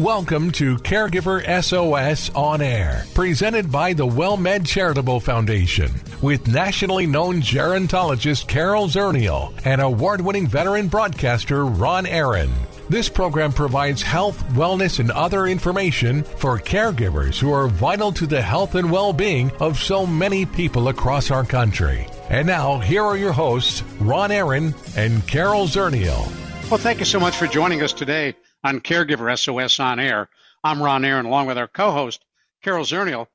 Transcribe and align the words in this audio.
Welcome 0.00 0.50
to 0.52 0.76
Caregiver 0.78 1.42
SOS 1.62 2.30
On 2.34 2.62
Air, 2.62 3.04
presented 3.12 3.70
by 3.70 3.92
the 3.92 4.06
WellMed 4.06 4.66
Charitable 4.66 5.20
Foundation, 5.20 5.90
with 6.22 6.48
nationally 6.48 7.06
known 7.06 7.42
gerontologist 7.42 8.48
Carol 8.48 8.88
Zernial 8.88 9.52
and 9.66 9.78
award 9.82 10.22
winning 10.22 10.46
veteran 10.46 10.88
broadcaster 10.88 11.66
Ron 11.66 12.06
Aaron. 12.06 12.50
This 12.88 13.10
program 13.10 13.52
provides 13.52 14.00
health, 14.00 14.42
wellness, 14.54 15.00
and 15.00 15.10
other 15.10 15.46
information 15.46 16.22
for 16.22 16.58
caregivers 16.58 17.38
who 17.38 17.52
are 17.52 17.68
vital 17.68 18.10
to 18.12 18.26
the 18.26 18.40
health 18.40 18.76
and 18.76 18.90
well 18.90 19.12
being 19.12 19.52
of 19.60 19.78
so 19.78 20.06
many 20.06 20.46
people 20.46 20.88
across 20.88 21.30
our 21.30 21.44
country. 21.44 22.06
And 22.30 22.46
now, 22.46 22.78
here 22.78 23.04
are 23.04 23.18
your 23.18 23.32
hosts, 23.32 23.82
Ron 24.00 24.32
Aaron 24.32 24.74
and 24.96 25.28
Carol 25.28 25.66
Zernial. 25.66 26.26
Well, 26.70 26.78
thank 26.78 27.00
you 27.00 27.04
so 27.04 27.20
much 27.20 27.36
for 27.36 27.46
joining 27.46 27.82
us 27.82 27.92
today 27.92 28.34
on 28.62 28.80
Caregiver 28.80 29.36
SOS 29.38 29.80
on 29.80 29.98
Air. 30.00 30.28
I'm 30.62 30.82
Ron 30.82 31.04
Aaron, 31.04 31.26
along 31.26 31.46
with 31.46 31.58
our 31.58 31.68
co 31.68 31.90
host, 31.90 32.24
Carol 32.62 32.84
Zernial. 32.84 33.26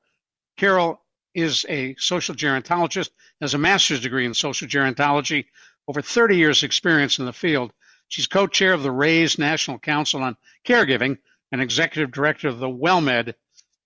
Carol 0.56 1.00
is 1.34 1.66
a 1.68 1.94
social 1.98 2.34
gerontologist, 2.34 3.10
has 3.40 3.54
a 3.54 3.58
master's 3.58 4.00
degree 4.00 4.24
in 4.24 4.34
social 4.34 4.68
gerontology, 4.68 5.46
over 5.88 6.00
30 6.00 6.36
years' 6.36 6.62
experience 6.62 7.18
in 7.18 7.26
the 7.26 7.32
field. 7.32 7.72
She's 8.08 8.26
co 8.26 8.46
chair 8.46 8.72
of 8.72 8.82
the 8.82 8.90
RAISE 8.90 9.38
National 9.38 9.78
Council 9.78 10.22
on 10.22 10.36
Caregiving 10.64 11.18
and 11.52 11.60
executive 11.60 12.12
director 12.12 12.48
of 12.48 12.58
the 12.58 12.68
WellMed 12.68 13.34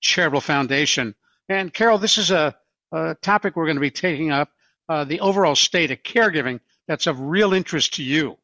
Charitable 0.01 0.41
Foundation. 0.41 1.15
And 1.49 1.73
Carol, 1.73 1.99
this 1.99 2.19
is 2.19 2.31
a, 2.31 2.55
a 2.93 3.17
topic 3.23 3.57
we're 3.57 3.67
going 3.67 3.77
to 3.77 3.81
be 3.81 3.91
taking 3.91 4.31
up 4.31 4.51
uh, 4.89 5.05
the 5.05 5.21
overall 5.21 5.55
state 5.55 5.91
of 5.91 6.03
caregiving 6.03 6.61
that's 6.87 7.07
of 7.07 7.21
real 7.21 7.55
interest 7.55 7.95
to 7.95 8.03
you. 8.03 8.37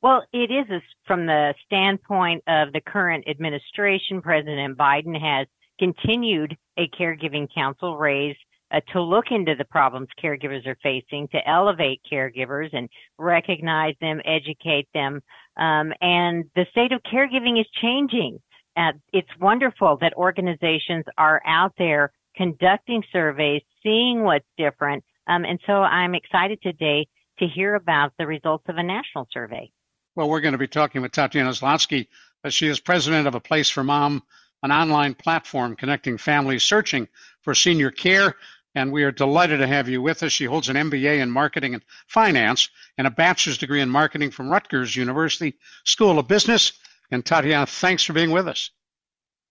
Well, 0.00 0.24
it 0.32 0.50
is 0.52 0.82
from 1.06 1.26
the 1.26 1.54
standpoint 1.66 2.44
of 2.46 2.72
the 2.72 2.80
current 2.80 3.24
administration. 3.28 4.22
President 4.22 4.78
Biden 4.78 5.20
has 5.20 5.48
continued 5.78 6.56
a 6.78 6.88
caregiving 6.88 7.48
council 7.52 7.96
RAISE 7.96 8.36
uh, 8.70 8.80
to 8.92 9.02
look 9.02 9.26
into 9.30 9.54
the 9.56 9.64
problems 9.64 10.08
caregivers 10.22 10.66
are 10.66 10.76
facing, 10.82 11.26
to 11.28 11.48
elevate 11.48 12.00
caregivers 12.10 12.68
and 12.72 12.88
recognize 13.18 13.94
them, 14.00 14.20
educate 14.24 14.86
them. 14.94 15.20
Um, 15.56 15.92
and 16.00 16.44
the 16.54 16.66
state 16.70 16.92
of 16.92 17.00
caregiving 17.02 17.60
is 17.60 17.66
changing. 17.80 18.38
Uh, 18.76 18.92
it's 19.12 19.28
wonderful 19.40 19.96
that 20.00 20.14
organizations 20.14 21.04
are 21.16 21.42
out 21.44 21.72
there 21.76 22.12
conducting 22.36 23.02
surveys, 23.10 23.62
seeing 23.82 24.22
what's 24.22 24.46
different. 24.56 25.02
Um, 25.26 25.44
and 25.44 25.58
so 25.66 25.72
I'm 25.72 26.14
excited 26.14 26.60
today 26.62 27.08
to 27.40 27.46
hear 27.48 27.74
about 27.74 28.12
the 28.18 28.26
results 28.26 28.64
of 28.68 28.76
a 28.76 28.82
national 28.82 29.26
survey. 29.32 29.70
Well, 30.18 30.28
we're 30.28 30.40
going 30.40 30.50
to 30.50 30.58
be 30.58 30.66
talking 30.66 31.00
with 31.00 31.12
Tatyana 31.12 31.56
Zlotsky. 31.56 32.08
She 32.48 32.66
is 32.66 32.80
president 32.80 33.28
of 33.28 33.36
A 33.36 33.40
Place 33.40 33.70
for 33.70 33.84
Mom, 33.84 34.24
an 34.64 34.72
online 34.72 35.14
platform 35.14 35.76
connecting 35.76 36.18
families 36.18 36.64
searching 36.64 37.06
for 37.42 37.54
senior 37.54 37.92
care. 37.92 38.34
And 38.74 38.90
we 38.90 39.04
are 39.04 39.12
delighted 39.12 39.58
to 39.58 39.68
have 39.68 39.88
you 39.88 40.02
with 40.02 40.24
us. 40.24 40.32
She 40.32 40.46
holds 40.46 40.70
an 40.70 40.74
MBA 40.74 41.20
in 41.20 41.30
marketing 41.30 41.74
and 41.74 41.84
finance 42.08 42.68
and 42.98 43.06
a 43.06 43.10
bachelor's 43.10 43.58
degree 43.58 43.80
in 43.80 43.90
marketing 43.90 44.32
from 44.32 44.48
Rutgers 44.48 44.96
University 44.96 45.54
School 45.84 46.18
of 46.18 46.26
Business. 46.26 46.72
And 47.12 47.24
Tatyana, 47.24 47.68
thanks 47.68 48.02
for 48.02 48.12
being 48.12 48.32
with 48.32 48.48
us. 48.48 48.72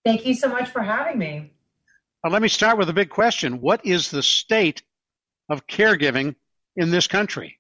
Thank 0.03 0.25
you 0.25 0.33
so 0.33 0.49
much 0.49 0.67
for 0.67 0.81
having 0.81 1.17
me. 1.17 1.53
Well, 2.21 2.33
let 2.33 2.41
me 2.41 2.49
start 2.49 2.77
with 2.77 2.89
a 2.89 2.93
big 2.93 3.09
question. 3.09 3.61
What 3.61 3.85
is 3.85 4.11
the 4.11 4.21
state 4.21 4.81
of 5.47 5.65
caregiving 5.65 6.35
in 6.75 6.91
this 6.91 7.07
country? 7.07 7.56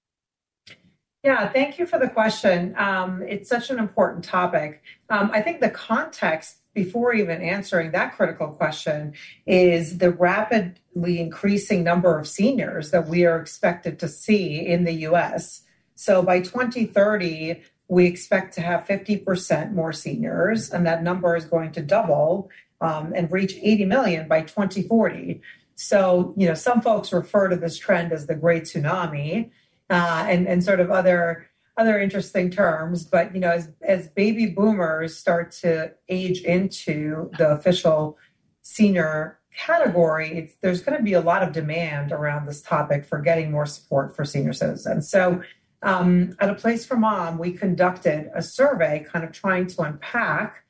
Yeah, 1.27 1.49
thank 1.49 1.77
you 1.77 1.85
for 1.85 1.99
the 1.99 2.07
question. 2.07 2.73
Um, 2.77 3.21
it's 3.21 3.49
such 3.49 3.69
an 3.69 3.79
important 3.79 4.23
topic. 4.23 4.81
Um, 5.09 5.29
I 5.33 5.41
think 5.41 5.59
the 5.59 5.69
context 5.69 6.59
before 6.73 7.13
even 7.13 7.41
answering 7.41 7.91
that 7.91 8.15
critical 8.15 8.47
question 8.47 9.13
is 9.45 9.97
the 9.97 10.09
rapidly 10.09 11.19
increasing 11.19 11.83
number 11.83 12.17
of 12.17 12.29
seniors 12.29 12.91
that 12.91 13.09
we 13.09 13.25
are 13.25 13.41
expected 13.41 13.99
to 13.99 14.07
see 14.07 14.65
in 14.65 14.85
the 14.85 14.93
US. 15.09 15.63
So 15.95 16.21
by 16.21 16.39
2030, 16.39 17.61
we 17.89 18.05
expect 18.05 18.53
to 18.53 18.61
have 18.61 18.87
50% 18.87 19.73
more 19.73 19.91
seniors, 19.91 20.69
and 20.69 20.87
that 20.87 21.03
number 21.03 21.35
is 21.35 21.43
going 21.43 21.73
to 21.73 21.81
double 21.81 22.49
um, 22.79 23.11
and 23.13 23.29
reach 23.29 23.57
80 23.61 23.83
million 23.83 24.29
by 24.29 24.43
2040. 24.43 25.41
So, 25.75 26.33
you 26.37 26.47
know, 26.47 26.53
some 26.53 26.79
folks 26.79 27.11
refer 27.11 27.49
to 27.49 27.57
this 27.57 27.77
trend 27.77 28.13
as 28.13 28.27
the 28.27 28.35
Great 28.35 28.63
Tsunami 28.63 29.51
uh, 29.89 30.25
and 30.27 30.47
and 30.47 30.63
sort 30.63 30.79
of 30.79 30.91
other 30.91 31.47
other 31.77 31.99
interesting 31.99 32.49
terms. 32.49 33.05
But 33.05 33.33
you 33.33 33.39
know, 33.39 33.51
as 33.51 33.69
as 33.81 34.07
baby 34.09 34.47
boomers 34.47 35.17
start 35.17 35.51
to 35.63 35.93
age 36.09 36.41
into 36.41 37.29
the 37.37 37.49
official 37.49 38.17
senior 38.61 39.39
category, 39.55 40.51
there's 40.61 40.81
going 40.81 40.97
to 40.97 41.03
be 41.03 41.13
a 41.13 41.21
lot 41.21 41.41
of 41.41 41.51
demand 41.51 42.11
around 42.11 42.45
this 42.45 42.61
topic 42.61 43.05
for 43.05 43.19
getting 43.19 43.51
more 43.51 43.65
support 43.65 44.15
for 44.15 44.25
senior 44.25 44.53
citizens. 44.53 45.09
So. 45.09 45.41
Um, 45.83 46.35
at 46.39 46.49
a 46.49 46.55
place 46.55 46.87
for 46.87 46.97
mom, 46.97 47.37
we 47.37 47.51
conducted 47.51 48.31
a 48.33 48.41
survey 48.41 49.05
kind 49.07 49.23
of 49.23 49.31
trying 49.31 49.67
to 49.67 49.83
unpack 49.83 50.63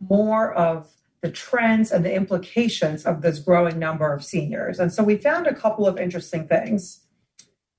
more 0.00 0.52
of 0.52 0.92
the 1.22 1.30
trends 1.30 1.92
and 1.92 2.04
the 2.04 2.14
implications 2.14 3.04
of 3.04 3.22
this 3.22 3.38
growing 3.38 3.78
number 3.78 4.12
of 4.12 4.24
seniors. 4.24 4.78
And 4.78 4.92
so 4.92 5.02
we 5.02 5.16
found 5.16 5.46
a 5.46 5.54
couple 5.54 5.86
of 5.86 5.98
interesting 5.98 6.48
things. 6.48 6.99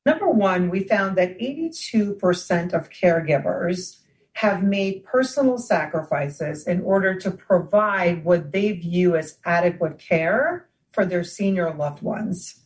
Number 0.06 0.30
one, 0.30 0.70
we 0.70 0.84
found 0.84 1.18
that 1.18 1.38
82% 1.40 2.74
of 2.74 2.90
caregivers 2.90 3.98
have 4.34 4.64
made 4.64 5.04
personal 5.04 5.58
sacrifices 5.58 6.66
in 6.66 6.82
order 6.82 7.16
to 7.20 7.30
provide 7.32 8.24
what 8.24 8.52
they 8.52 8.72
view 8.72 9.16
as 9.16 9.38
adequate 9.46 10.00
care 10.00 10.68
for 10.92 11.06
their 11.06 11.24
senior 11.24 11.74
loved 11.74 12.02
ones. 12.02 12.62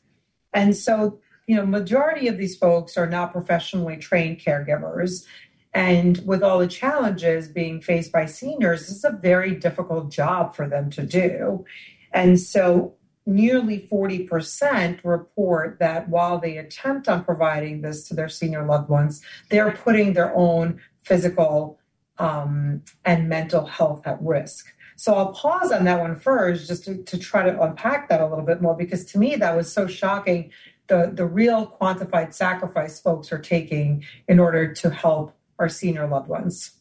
And 0.53 0.75
so, 0.75 1.19
you 1.47 1.55
know, 1.55 1.65
majority 1.65 2.27
of 2.27 2.37
these 2.37 2.55
folks 2.55 2.97
are 2.97 3.09
not 3.09 3.33
professionally 3.33 3.97
trained 3.97 4.39
caregivers. 4.39 5.25
And 5.73 6.25
with 6.25 6.41
all 6.41 6.59
the 6.59 6.67
challenges 6.67 7.49
being 7.49 7.81
faced 7.81 8.11
by 8.11 8.27
seniors, 8.27 8.81
this 8.81 8.97
is 8.97 9.03
a 9.03 9.11
very 9.11 9.55
difficult 9.55 10.09
job 10.09 10.55
for 10.55 10.69
them 10.69 10.89
to 10.91 11.03
do. 11.05 11.65
And 12.13 12.39
so 12.39 12.95
nearly 13.25 13.87
40% 13.91 14.99
report 15.03 15.79
that 15.79 16.09
while 16.09 16.37
they 16.37 16.57
attempt 16.57 17.07
on 17.07 17.23
providing 17.23 17.81
this 17.81 18.07
to 18.07 18.13
their 18.13 18.29
senior 18.29 18.65
loved 18.65 18.89
ones, 18.89 19.21
they're 19.49 19.71
putting 19.71 20.13
their 20.13 20.35
own 20.35 20.79
physical 21.01 21.79
um, 22.17 22.83
and 23.03 23.27
mental 23.27 23.65
health 23.65 24.05
at 24.05 24.21
risk. 24.21 24.67
So 24.95 25.13
I'll 25.15 25.33
pause 25.33 25.71
on 25.71 25.83
that 25.85 25.99
one 25.99 26.15
first 26.15 26.67
just 26.67 26.85
to, 26.85 27.03
to 27.03 27.17
try 27.17 27.43
to 27.43 27.61
unpack 27.61 28.07
that 28.09 28.21
a 28.21 28.27
little 28.27 28.45
bit 28.45 28.61
more 28.61 28.75
because 28.75 29.05
to 29.07 29.17
me 29.17 29.35
that 29.35 29.55
was 29.55 29.71
so 29.71 29.87
shocking 29.87 30.51
the, 30.87 31.11
the 31.13 31.25
real 31.25 31.65
quantified 31.81 32.33
sacrifice 32.33 32.99
folks 32.99 33.31
are 33.31 33.39
taking 33.39 34.05
in 34.27 34.39
order 34.39 34.71
to 34.73 34.89
help 34.89 35.35
our 35.57 35.69
senior 35.69 36.07
loved 36.07 36.27
ones. 36.27 36.71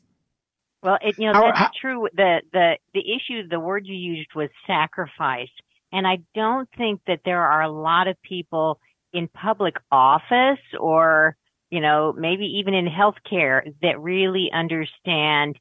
Well, 0.82 0.98
it, 1.00 1.18
you 1.18 1.32
know, 1.32 1.50
that's 1.54 1.78
true. 1.78 2.08
The, 2.14 2.42
the, 2.52 2.76
the 2.92 3.00
issue, 3.00 3.48
the 3.48 3.58
word 3.58 3.86
you 3.86 3.94
used 3.94 4.34
was 4.34 4.50
sacrifice. 4.66 5.48
And 5.94 6.08
I 6.08 6.18
don't 6.34 6.68
think 6.76 7.02
that 7.06 7.20
there 7.24 7.46
are 7.46 7.62
a 7.62 7.70
lot 7.70 8.08
of 8.08 8.20
people 8.22 8.80
in 9.12 9.28
public 9.28 9.76
office 9.92 10.58
or, 10.80 11.36
you 11.70 11.80
know, 11.80 12.12
maybe 12.18 12.46
even 12.58 12.74
in 12.74 12.86
healthcare 12.86 13.72
that 13.80 14.00
really 14.00 14.50
understand 14.52 15.56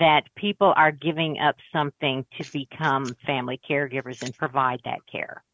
that 0.00 0.24
people 0.34 0.74
are 0.76 0.90
giving 0.90 1.38
up 1.38 1.54
something 1.72 2.26
to 2.36 2.52
become 2.52 3.14
family 3.24 3.60
caregivers 3.70 4.22
and 4.22 4.36
provide 4.36 4.80
that 4.84 4.98
care. 5.10 5.44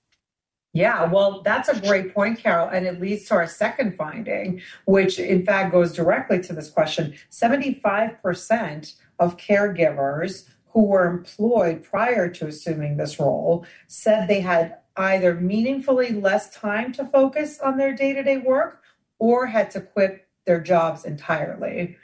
Yeah, 0.72 1.04
well, 1.04 1.42
that's 1.42 1.68
a 1.68 1.78
great 1.78 2.14
point, 2.14 2.38
Carol. 2.38 2.68
And 2.68 2.86
it 2.86 2.98
leads 2.98 3.26
to 3.28 3.34
our 3.34 3.46
second 3.46 3.94
finding, 3.94 4.62
which 4.86 5.18
in 5.18 5.44
fact 5.44 5.72
goes 5.72 5.92
directly 5.92 6.40
to 6.40 6.54
this 6.54 6.70
question 6.70 7.12
75% 7.30 8.94
of 9.18 9.36
caregivers 9.36 10.48
who 10.72 10.84
were 10.84 11.06
employed 11.06 11.84
prior 11.84 12.28
to 12.28 12.46
assuming 12.46 12.96
this 12.96 13.18
role 13.18 13.64
said 13.88 14.26
they 14.26 14.40
had 14.40 14.78
either 14.96 15.34
meaningfully 15.34 16.12
less 16.12 16.54
time 16.54 16.92
to 16.92 17.04
focus 17.04 17.60
on 17.60 17.76
their 17.76 17.94
day 17.94 18.12
to 18.12 18.22
day 18.22 18.38
work 18.38 18.82
or 19.18 19.46
had 19.46 19.70
to 19.70 19.80
quit 19.80 20.26
their 20.46 20.60
jobs 20.60 21.04
entirely. 21.04 21.96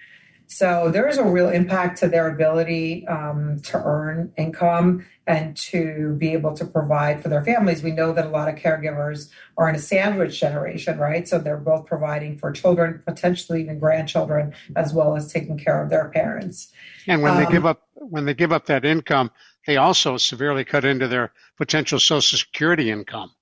So 0.50 0.90
there 0.90 1.06
is 1.06 1.18
a 1.18 1.24
real 1.24 1.50
impact 1.50 1.98
to 1.98 2.08
their 2.08 2.28
ability 2.28 3.06
um, 3.06 3.60
to 3.64 3.82
earn 3.84 4.32
income 4.38 5.04
and 5.26 5.54
to 5.58 6.14
be 6.16 6.32
able 6.32 6.54
to 6.54 6.64
provide 6.64 7.22
for 7.22 7.28
their 7.28 7.44
families. 7.44 7.82
We 7.82 7.90
know 7.90 8.14
that 8.14 8.24
a 8.24 8.30
lot 8.30 8.48
of 8.48 8.54
caregivers 8.54 9.28
are 9.58 9.68
in 9.68 9.74
a 9.74 9.78
sandwich 9.78 10.40
generation, 10.40 10.96
right? 10.96 11.28
So 11.28 11.38
they're 11.38 11.58
both 11.58 11.84
providing 11.84 12.38
for 12.38 12.50
children, 12.50 13.02
potentially 13.06 13.60
even 13.60 13.78
grandchildren, 13.78 14.54
as 14.74 14.94
well 14.94 15.16
as 15.16 15.30
taking 15.30 15.58
care 15.58 15.82
of 15.82 15.90
their 15.90 16.08
parents. 16.08 16.68
And 17.06 17.20
when 17.20 17.32
um, 17.32 17.44
they 17.44 17.50
give 17.50 17.66
up 17.66 17.87
when 18.10 18.24
they 18.24 18.34
give 18.34 18.52
up 18.52 18.66
that 18.66 18.84
income, 18.84 19.30
they 19.66 19.76
also 19.76 20.16
severely 20.16 20.64
cut 20.64 20.84
into 20.84 21.08
their 21.08 21.32
potential 21.56 21.98
Social 21.98 22.38
Security 22.38 22.90
income. 22.90 23.32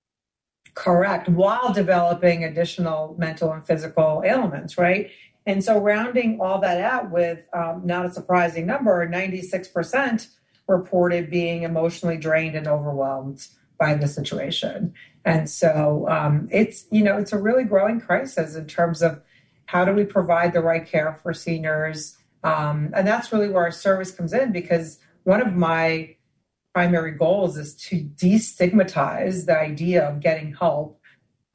Correct, 0.74 1.28
while 1.28 1.72
developing 1.72 2.44
additional 2.44 3.16
mental 3.18 3.52
and 3.52 3.66
physical 3.66 4.22
ailments, 4.26 4.76
right? 4.76 5.10
And 5.46 5.64
so, 5.64 5.78
rounding 5.78 6.38
all 6.40 6.60
that 6.60 6.80
out 6.80 7.10
with 7.10 7.38
um, 7.54 7.82
not 7.84 8.04
a 8.04 8.10
surprising 8.10 8.66
number, 8.66 9.08
96% 9.08 10.28
reported 10.66 11.30
being 11.30 11.62
emotionally 11.62 12.18
drained 12.18 12.56
and 12.56 12.66
overwhelmed 12.66 13.46
by 13.78 13.94
the 13.94 14.08
situation. 14.08 14.92
And 15.24 15.48
so, 15.48 16.06
um, 16.08 16.48
it's 16.50 16.86
you 16.90 17.04
know 17.04 17.16
it's 17.16 17.32
a 17.32 17.40
really 17.40 17.64
growing 17.64 18.00
crisis 18.00 18.56
in 18.56 18.66
terms 18.66 19.00
of 19.00 19.22
how 19.66 19.84
do 19.84 19.92
we 19.92 20.04
provide 20.04 20.52
the 20.52 20.60
right 20.60 20.86
care 20.86 21.18
for 21.22 21.32
seniors, 21.32 22.15
um, 22.46 22.92
and 22.94 23.06
that's 23.06 23.32
really 23.32 23.48
where 23.48 23.64
our 23.64 23.72
service 23.72 24.10
comes 24.10 24.32
in 24.32 24.52
because 24.52 24.98
one 25.24 25.40
of 25.40 25.54
my 25.54 26.14
primary 26.74 27.12
goals 27.12 27.56
is 27.56 27.74
to 27.74 28.00
destigmatize 28.00 29.46
the 29.46 29.58
idea 29.58 30.06
of 30.06 30.20
getting 30.20 30.54
help 30.54 31.00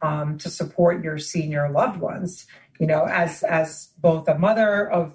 um, 0.02 0.38
to 0.38 0.50
support 0.50 1.04
your 1.04 1.18
senior 1.18 1.70
loved 1.70 2.00
ones 2.00 2.48
you 2.82 2.88
know, 2.88 3.06
as 3.06 3.44
as 3.44 3.90
both 4.00 4.28
a 4.28 4.40
mother 4.40 4.90
of 4.90 5.14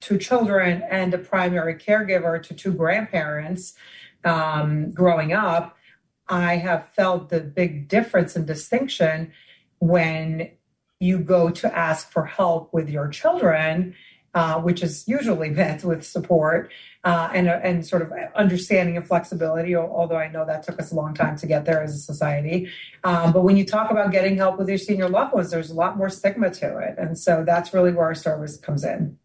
two 0.00 0.18
children 0.18 0.82
and 0.90 1.14
a 1.14 1.18
primary 1.18 1.76
caregiver 1.76 2.42
to 2.42 2.54
two 2.54 2.72
grandparents 2.72 3.74
um, 4.24 4.90
growing 4.90 5.32
up, 5.32 5.76
I 6.28 6.56
have 6.56 6.88
felt 6.88 7.28
the 7.28 7.38
big 7.38 7.86
difference 7.86 8.34
and 8.34 8.48
distinction 8.48 9.30
when 9.78 10.50
you 10.98 11.20
go 11.20 11.50
to 11.50 11.78
ask 11.78 12.10
for 12.10 12.24
help 12.24 12.74
with 12.74 12.88
your 12.88 13.06
children 13.06 13.94
uh, 14.34 14.60
which 14.60 14.82
is 14.82 15.06
usually 15.08 15.50
met 15.50 15.82
with 15.84 16.04
support 16.04 16.70
uh, 17.04 17.30
and, 17.34 17.48
uh, 17.48 17.60
and 17.62 17.86
sort 17.86 18.02
of 18.02 18.12
understanding 18.34 18.96
and 18.96 19.06
flexibility, 19.06 19.74
although 19.74 20.16
I 20.16 20.28
know 20.28 20.44
that 20.44 20.62
took 20.62 20.78
us 20.78 20.92
a 20.92 20.94
long 20.94 21.14
time 21.14 21.36
to 21.36 21.46
get 21.46 21.64
there 21.64 21.82
as 21.82 21.94
a 21.94 21.98
society. 21.98 22.70
Um, 23.04 23.32
but 23.32 23.42
when 23.42 23.56
you 23.56 23.64
talk 23.64 23.90
about 23.90 24.12
getting 24.12 24.36
help 24.36 24.58
with 24.58 24.68
your 24.68 24.78
senior 24.78 25.08
loved 25.08 25.32
ones, 25.32 25.50
there's 25.50 25.70
a 25.70 25.74
lot 25.74 25.96
more 25.96 26.10
stigma 26.10 26.50
to 26.50 26.78
it. 26.78 26.96
And 26.98 27.18
so 27.18 27.44
that's 27.46 27.72
really 27.72 27.92
where 27.92 28.06
our 28.06 28.14
service 28.14 28.56
comes 28.56 28.84
in. 28.84 29.18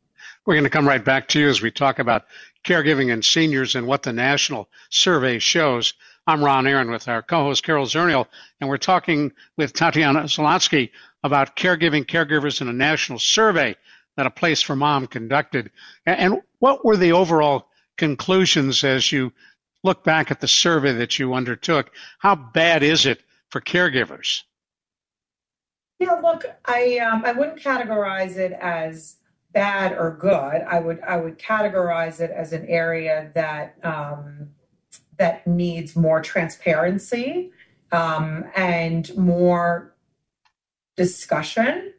We're 0.46 0.56
going 0.56 0.64
to 0.66 0.70
come 0.70 0.88
right 0.88 1.04
back 1.04 1.28
to 1.30 1.40
you 1.40 1.50
as 1.50 1.62
we 1.62 1.72
talk 1.72 2.00
about 2.00 2.26
caregiving 2.64 3.12
and 3.12 3.24
seniors 3.24 3.76
and 3.76 3.88
what 3.88 4.04
the 4.04 4.14
national 4.14 4.70
survey 4.90 5.40
shows. 5.40 5.94
I'm 6.28 6.44
Ron 6.44 6.68
Aaron 6.68 6.92
with 6.92 7.08
our 7.10 7.22
co-host 7.22 7.64
Carol 7.64 7.86
Zernial, 7.86 8.28
and 8.62 8.70
we're 8.70 8.78
talking 8.78 9.34
with 9.58 9.74
Tatyana 9.74 10.24
Zlotsky 10.24 10.92
about 11.24 11.56
caregiving 11.56 12.06
caregivers 12.06 12.62
in 12.62 12.70
a 12.70 12.74
national 12.74 13.20
survey 13.20 13.76
that 14.18 14.26
a 14.26 14.32
place 14.32 14.62
for 14.62 14.76
mom 14.76 15.08
conducted. 15.08 15.72
And 16.06 16.42
what 16.60 16.86
were 16.86 16.98
the 16.98 17.14
overall 17.14 17.68
conclusions 17.98 18.84
as 18.84 19.12
you 19.12 19.34
look 19.84 20.04
back 20.04 20.32
at 20.32 20.40
the 20.40 20.48
survey 20.48 20.94
that 20.94 21.20
you 21.20 21.34
undertook? 21.34 21.92
How 22.20 22.36
bad 22.36 22.84
is 22.84 23.06
it 23.06 23.22
for 23.50 23.62
caregivers? 23.62 24.42
Yeah, 26.00 26.14
look, 26.14 26.46
I 26.66 26.98
um, 26.98 27.24
I 27.26 27.32
wouldn't 27.32 27.60
categorize 27.60 28.36
it 28.36 28.52
as 28.54 29.18
bad 29.54 29.94
or 29.94 30.18
good. 30.20 30.34
I 30.68 30.80
would 30.80 31.00
I 31.02 31.18
would 31.18 31.40
categorize 31.40 32.20
it 32.20 32.32
as 32.32 32.52
an 32.52 32.66
area 32.68 33.32
that 33.36 33.78
um, 33.84 34.50
that 35.18 35.48
needs 35.48 35.96
more 35.96 36.22
transparency 36.22 37.52
um, 37.92 38.46
and 38.56 39.16
more 39.16 39.96
discussion 40.98 41.94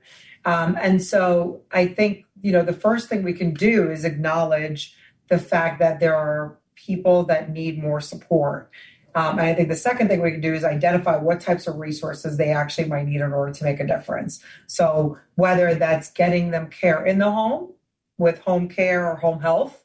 um, 0.45 0.77
and 0.81 1.03
so 1.03 1.61
I 1.73 1.87
think, 1.87 2.27
you 2.43 2.53
know, 2.53 2.63
the 2.63 2.73
first 2.73 3.09
thing 3.09 3.23
we 3.23 3.33
can 3.33 3.55
do 3.55 3.91
is 3.91 4.05
acknowledge 4.05 4.95
the 5.29 5.39
fact 5.39 5.79
that 5.81 6.01
there 6.01 6.15
are 6.15 6.59
people 6.75 7.25
that 7.25 7.51
need 7.51 7.83
more 7.83 8.01
support. 8.01 8.71
Um, 9.15 9.39
and 9.39 9.47
I 9.47 9.55
think 9.55 9.69
the 9.69 9.77
second 9.77 10.09
thing 10.09 10.21
we 10.21 10.33
can 10.33 10.41
do 10.41 10.55
is 10.55 10.65
identify 10.65 11.17
what 11.17 11.41
types 11.41 11.67
of 11.67 11.77
resources 11.77 12.37
they 12.37 12.51
actually 12.51 12.89
might 12.89 13.07
need 13.07 13.21
in 13.21 13.33
order 13.33 13.53
to 13.53 13.65
make 13.65 13.81
a 13.81 13.87
difference. 13.87 14.43
So 14.67 15.19
whether 15.37 15.75
that's 15.75 16.11
getting 16.11 16.51
them 16.51 16.69
care 16.69 17.05
in 17.07 17.19
the 17.19 17.31
home 17.31 17.73
with 18.19 18.41
home 18.41 18.69
care 18.69 19.11
or 19.11 19.17
home 19.17 19.41
health, 19.41 19.85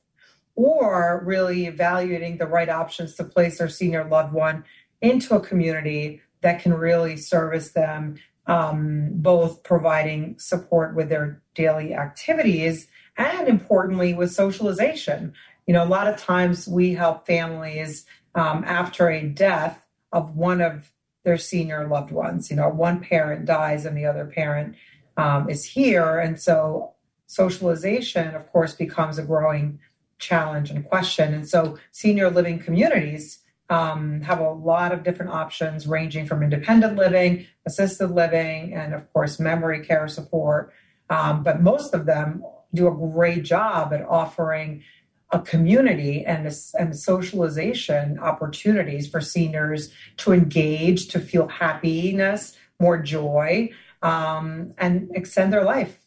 or 0.56 1.22
really 1.26 1.68
evaluating 1.68 2.38
the 2.38 2.46
right 2.46 2.68
options 2.68 3.16
to 3.16 3.24
place 3.24 3.60
their 3.60 3.70
senior 3.70 4.04
loved 4.04 4.34
one 4.34 4.66
into 5.02 5.34
a 5.36 5.40
community 5.40 6.22
that 6.42 6.62
can 6.62 6.74
really 6.74 7.16
service 7.16 7.72
them 7.72 8.16
um, 8.50 9.10
both 9.12 9.62
providing 9.64 10.38
support 10.40 10.96
with 10.96 11.08
their 11.08 11.42
daily 11.54 11.94
activities 11.94 12.88
and 13.16 13.48
importantly 13.48 14.14
with 14.16 14.32
socialization. 14.32 15.34
You 15.68 15.76
know, 15.76 15.84
a 15.84 15.86
lot 15.86 16.08
of 16.08 16.18
times 16.18 16.68
we 16.68 16.96
help 16.96 17.28
families 17.28 18.06
um, 18.34 18.64
after 18.66 19.08
a 19.10 19.28
death 19.28 19.86
of 20.12 20.36
one 20.36 20.62
of 20.62 20.92
their 21.24 21.38
senior 21.38 21.88
loved 21.88 22.12
ones. 22.12 22.50
You 22.50 22.56
know, 22.56 22.70
one 22.70 23.02
parent 23.02 23.46
dies 23.46 23.86
and 23.86 23.96
the 23.96 24.06
other 24.06 24.26
parent 24.26 24.76
um, 25.16 25.48
is 25.48 25.64
here. 25.64 26.18
And 26.18 26.42
so 26.42 26.94
socialization, 27.28 28.34
of 28.34 28.48
course, 28.48 28.74
becomes 28.74 29.20
a 29.20 29.24
growing 29.24 29.80
challenge 30.18 30.72
and 30.72 30.84
question. 30.84 31.36
And 31.36 31.48
so 31.48 31.78
senior 31.92 32.32
living 32.32 32.58
communities 32.58 33.40
um, 33.70 34.22
have 34.22 34.40
a 34.40 34.50
lot 34.50 34.92
of 34.92 35.04
different 35.04 35.32
options 35.32 35.88
ranging 35.88 36.26
from 36.26 36.42
independent 36.42 36.98
living, 36.98 37.46
assisted 37.66 38.12
living, 38.12 38.74
and 38.74 38.94
of 38.94 39.12
course, 39.14 39.40
memory 39.40 39.86
care 39.86 40.08
support. 40.08 40.74
Um, 41.10 41.44
but 41.44 41.62
most 41.62 41.94
of 41.94 42.06
them 42.06 42.44
do 42.74 42.88
a 42.88 42.92
great 42.92 43.44
job 43.44 43.94
at 43.94 44.02
offering 44.08 44.84
a 45.32 45.40
community 45.40 46.26
and, 46.26 46.52
and 46.80 46.98
socialization 46.98 48.18
opportunities 48.20 49.08
for 49.08 49.22
seniors 49.22 49.94
to 50.18 50.32
engage, 50.32 51.08
to 51.10 51.20
feel 51.20 51.48
happiness, 51.48 52.58
more 52.80 52.98
joy, 52.98 53.70
um, 54.02 54.74
and 54.78 55.10
extend 55.14 55.54
their 55.54 55.64
life. 55.64 56.00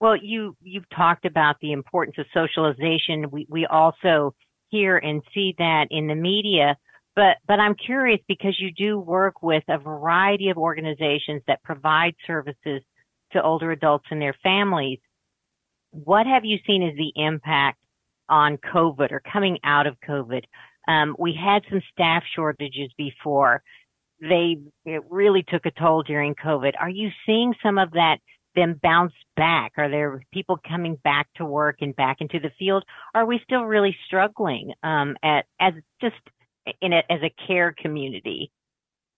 Well, 0.00 0.16
you 0.16 0.56
you've 0.60 0.88
talked 0.90 1.24
about 1.24 1.56
the 1.60 1.72
importance 1.72 2.16
of 2.18 2.26
socialization. 2.34 3.30
We 3.30 3.46
we 3.48 3.64
also 3.64 4.34
hear 4.74 4.96
and 4.98 5.22
see 5.32 5.54
that 5.58 5.86
in 5.90 6.06
the 6.06 6.14
media. 6.14 6.76
But, 7.16 7.36
but 7.46 7.60
I'm 7.60 7.76
curious 7.76 8.20
because 8.26 8.56
you 8.58 8.70
do 8.72 8.98
work 8.98 9.42
with 9.42 9.62
a 9.68 9.78
variety 9.78 10.48
of 10.50 10.56
organizations 10.56 11.42
that 11.46 11.62
provide 11.62 12.14
services 12.26 12.82
to 13.32 13.42
older 13.42 13.70
adults 13.70 14.06
and 14.10 14.20
their 14.20 14.36
families. 14.42 14.98
What 15.90 16.26
have 16.26 16.44
you 16.44 16.58
seen 16.66 16.82
as 16.82 16.96
the 16.96 17.12
impact 17.14 17.78
on 18.28 18.58
COVID 18.74 19.12
or 19.12 19.22
coming 19.32 19.58
out 19.62 19.86
of 19.86 19.96
COVID? 20.08 20.42
Um, 20.88 21.14
we 21.18 21.32
had 21.34 21.62
some 21.70 21.82
staff 21.92 22.24
shortages 22.34 22.90
before. 22.98 23.62
They 24.20 24.56
it 24.84 25.02
really 25.08 25.44
took 25.48 25.66
a 25.66 25.70
toll 25.70 26.02
during 26.02 26.34
COVID. 26.34 26.72
Are 26.80 26.88
you 26.90 27.10
seeing 27.26 27.54
some 27.62 27.78
of 27.78 27.92
that 27.92 28.18
them 28.54 28.78
bounce 28.82 29.12
back? 29.36 29.72
Are 29.76 29.90
there 29.90 30.22
people 30.32 30.58
coming 30.66 30.96
back 31.04 31.28
to 31.36 31.44
work 31.44 31.78
and 31.80 31.94
back 31.94 32.20
into 32.20 32.38
the 32.38 32.50
field? 32.58 32.84
Are 33.14 33.26
we 33.26 33.40
still 33.44 33.64
really 33.64 33.96
struggling 34.06 34.72
um, 34.82 35.16
at 35.22 35.46
as 35.60 35.74
just 36.00 36.16
in 36.80 36.92
it 36.92 37.04
as 37.10 37.20
a 37.22 37.34
care 37.46 37.74
community? 37.76 38.50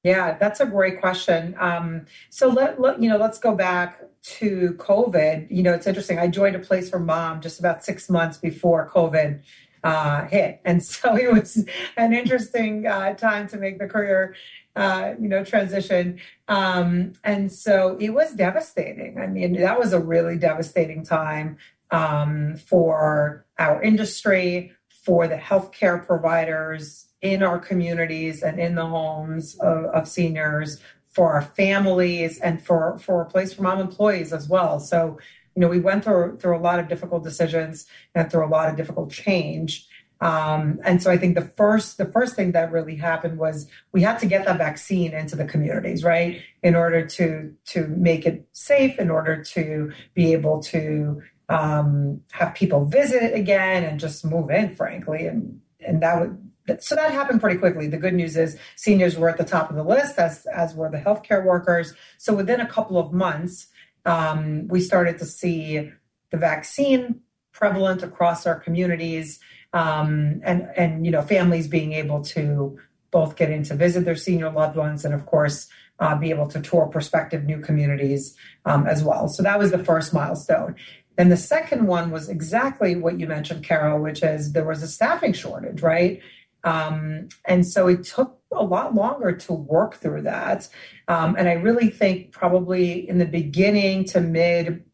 Yeah, 0.03 0.39
that's 0.39 0.61
a 0.61 0.67
great 0.67 1.01
question. 1.01 1.57
Um, 1.59 2.07
so 2.31 2.49
let, 2.49 2.81
let, 2.81 3.03
you 3.03 3.09
know, 3.09 3.17
let's 3.17 3.39
go 3.39 3.57
back 3.57 4.03
to 4.23 4.75
COVID. 4.79 5.49
You 5.51 5.65
know, 5.65 5.73
it's 5.73 5.89
interesting. 5.89 6.19
I 6.19 6.29
joined 6.29 6.55
a 6.55 6.61
place 6.61 6.89
for 6.89 7.01
mom 7.01 7.41
just 7.41 7.59
about 7.59 7.85
six 7.85 8.09
months 8.09 8.39
before 8.39 8.89
COVID 8.89 9.43
uh, 9.83 10.27
hit, 10.27 10.61
and 10.65 10.83
so 10.85 11.17
it 11.17 11.33
was 11.33 11.65
an 11.97 12.13
interesting 12.13 12.87
uh, 12.87 13.15
time 13.15 13.49
to 13.49 13.57
make 13.57 13.81
the 13.81 13.87
career 13.87 14.37
uh, 14.77 15.15
you 15.19 15.27
know, 15.27 15.43
transition. 15.43 16.21
Um, 16.49 17.15
and 17.25 17.51
so 17.51 17.97
it 17.99 18.11
was 18.11 18.35
devastating. 18.35 19.19
I 19.19 19.27
mean, 19.27 19.55
that 19.55 19.79
was 19.79 19.93
a 19.93 20.01
really 20.01 20.37
devastating 20.37 21.03
time 21.03 21.57
um, 21.91 22.57
for 22.57 23.47
our 23.59 23.83
industry, 23.83 24.73
for 24.89 25.27
the 25.27 25.37
healthcare 25.37 26.05
providers 26.05 27.07
in 27.23 27.43
our 27.43 27.59
communities 27.59 28.43
and 28.43 28.61
in 28.61 28.75
the 28.75 28.87
homes 28.87 29.57
of, 29.61 29.87
of 29.87 30.07
seniors, 30.07 30.81
for 31.13 31.33
our 31.33 31.43
families, 31.43 32.39
and 32.41 32.63
for 32.63 32.99
for 32.99 33.23
a 33.23 33.25
place 33.25 33.55
for 33.55 33.63
mom 33.63 33.81
employees 33.81 34.35
as 34.35 34.47
well. 34.49 34.79
So, 34.79 35.19
you 35.55 35.61
know, 35.61 35.69
we 35.69 35.81
went 35.81 36.05
through 36.05 36.37
through 36.37 36.59
a 36.59 36.61
lot 36.61 36.79
of 36.79 36.89
difficult 36.89 37.25
decisions 37.25 37.87
and 38.15 38.31
through 38.31 38.45
a 38.45 38.53
lot 38.53 38.69
of 38.69 38.77
difficult 38.77 39.11
change. 39.11 39.89
Um, 40.21 40.81
and 40.83 41.03
so 41.03 41.11
I 41.11 41.19
think 41.19 41.35
the 41.35 41.43
first 41.45 41.99
the 41.99 42.07
first 42.07 42.37
thing 42.37 42.53
that 42.53 42.73
really 42.73 42.97
happened 42.97 43.39
was 43.39 43.69
we 43.93 44.03
had 44.03 44.19
to 44.21 44.27
get 44.27 44.47
that 44.47 44.59
vaccine 44.59 45.13
into 45.13 45.37
the 45.37 45.45
communities, 45.45 46.03
right, 46.05 46.41
in 46.63 46.75
order 46.75 47.07
to 47.07 47.55
to 47.67 47.87
make 47.89 48.25
it 48.25 48.47
safe, 48.53 48.99
in 48.99 49.11
order 49.11 49.43
to 49.45 49.93
be 50.15 50.33
able 50.33 50.63
to 50.63 51.23
um, 51.49 52.23
have 52.33 52.55
people 52.55 52.87
visit 52.87 53.35
again 53.35 53.85
and 53.85 54.01
just 54.01 54.25
move 54.25 54.51
in, 54.51 54.75
frankly. 54.75 55.27
And 55.27 55.61
and 55.87 56.03
that 56.03 56.21
would 56.21 56.43
so 56.81 56.95
that 56.97 57.13
happened 57.13 57.41
pretty 57.41 57.59
quickly. 57.59 57.87
The 57.87 57.97
good 57.97 58.15
news 58.15 58.37
is 58.37 58.59
seniors 58.75 59.17
were 59.17 59.29
at 59.29 59.39
the 59.39 59.45
top 59.45 59.71
of 59.71 59.77
the 59.77 59.85
list, 59.85 60.19
as 60.19 60.47
as 60.47 60.75
were 60.75 60.91
the 60.91 60.99
healthcare 60.99 61.45
workers. 61.45 61.93
So 62.19 62.35
within 62.35 62.61
a 62.61 62.67
couple 62.67 62.99
of 62.99 63.13
months, 63.13 63.69
um, 64.05 64.67
we 64.69 64.81
started 64.81 65.19
to 65.19 65.25
see 65.25 65.91
the 66.31 66.37
vaccine 66.37 67.21
prevalent 67.53 68.03
across 68.03 68.47
our 68.47 68.59
communities, 68.59 69.41
um, 69.77 70.41
and 70.43 70.69
and 70.77 71.05
you 71.05 71.13
know 71.13 71.21
families 71.21 71.69
being 71.69 71.93
able 71.93 72.23
to 72.23 72.79
both 73.11 73.37
get 73.37 73.51
in 73.51 73.63
to 73.65 73.75
visit 73.75 74.05
their 74.07 74.17
senior 74.17 74.51
loved 74.51 74.77
ones, 74.77 75.05
and 75.05 75.13
of 75.13 75.27
course 75.27 75.69
uh, 75.99 76.17
be 76.17 76.31
able 76.31 76.49
to 76.49 76.61
tour 76.61 76.87
prospective 76.87 77.45
new 77.45 77.61
communities 77.61 78.35
um, 78.65 78.87
as 78.87 79.05
well. 79.05 79.29
So 79.29 79.43
that 79.43 79.59
was 79.59 79.71
the 79.71 79.85
first 79.85 80.15
milestone. 80.15 80.77
And 81.19 81.31
the 81.33 81.37
second 81.37 81.87
one 81.87 82.11
was 82.11 82.29
exactly 82.29 82.97
what 82.97 83.19
you 83.21 83.27
mentioned, 83.27 83.65
Carol, 83.65 84.03
which 84.03 84.23
is 84.23 84.53
there 84.53 84.67
was 84.67 84.83
a 84.83 84.89
staffing 84.89 85.33
shortage, 85.33 85.83
right? 85.83 86.21
Um, 86.65 87.29
and 87.45 87.67
so 87.67 87.87
it 87.87 88.05
took 88.05 88.39
a 88.53 88.65
lot 88.65 88.95
longer 88.95 89.33
to 89.33 89.53
work 89.53 89.95
through 89.97 90.23
that. 90.23 90.69
Um, 91.09 91.37
and 91.39 91.49
I 91.49 91.55
really 91.55 91.91
think 91.91 92.33
probably 92.33 93.09
in 93.09 93.19
the 93.19 93.27
beginning 93.27 94.05
to 94.07 94.21
mid 94.21 94.85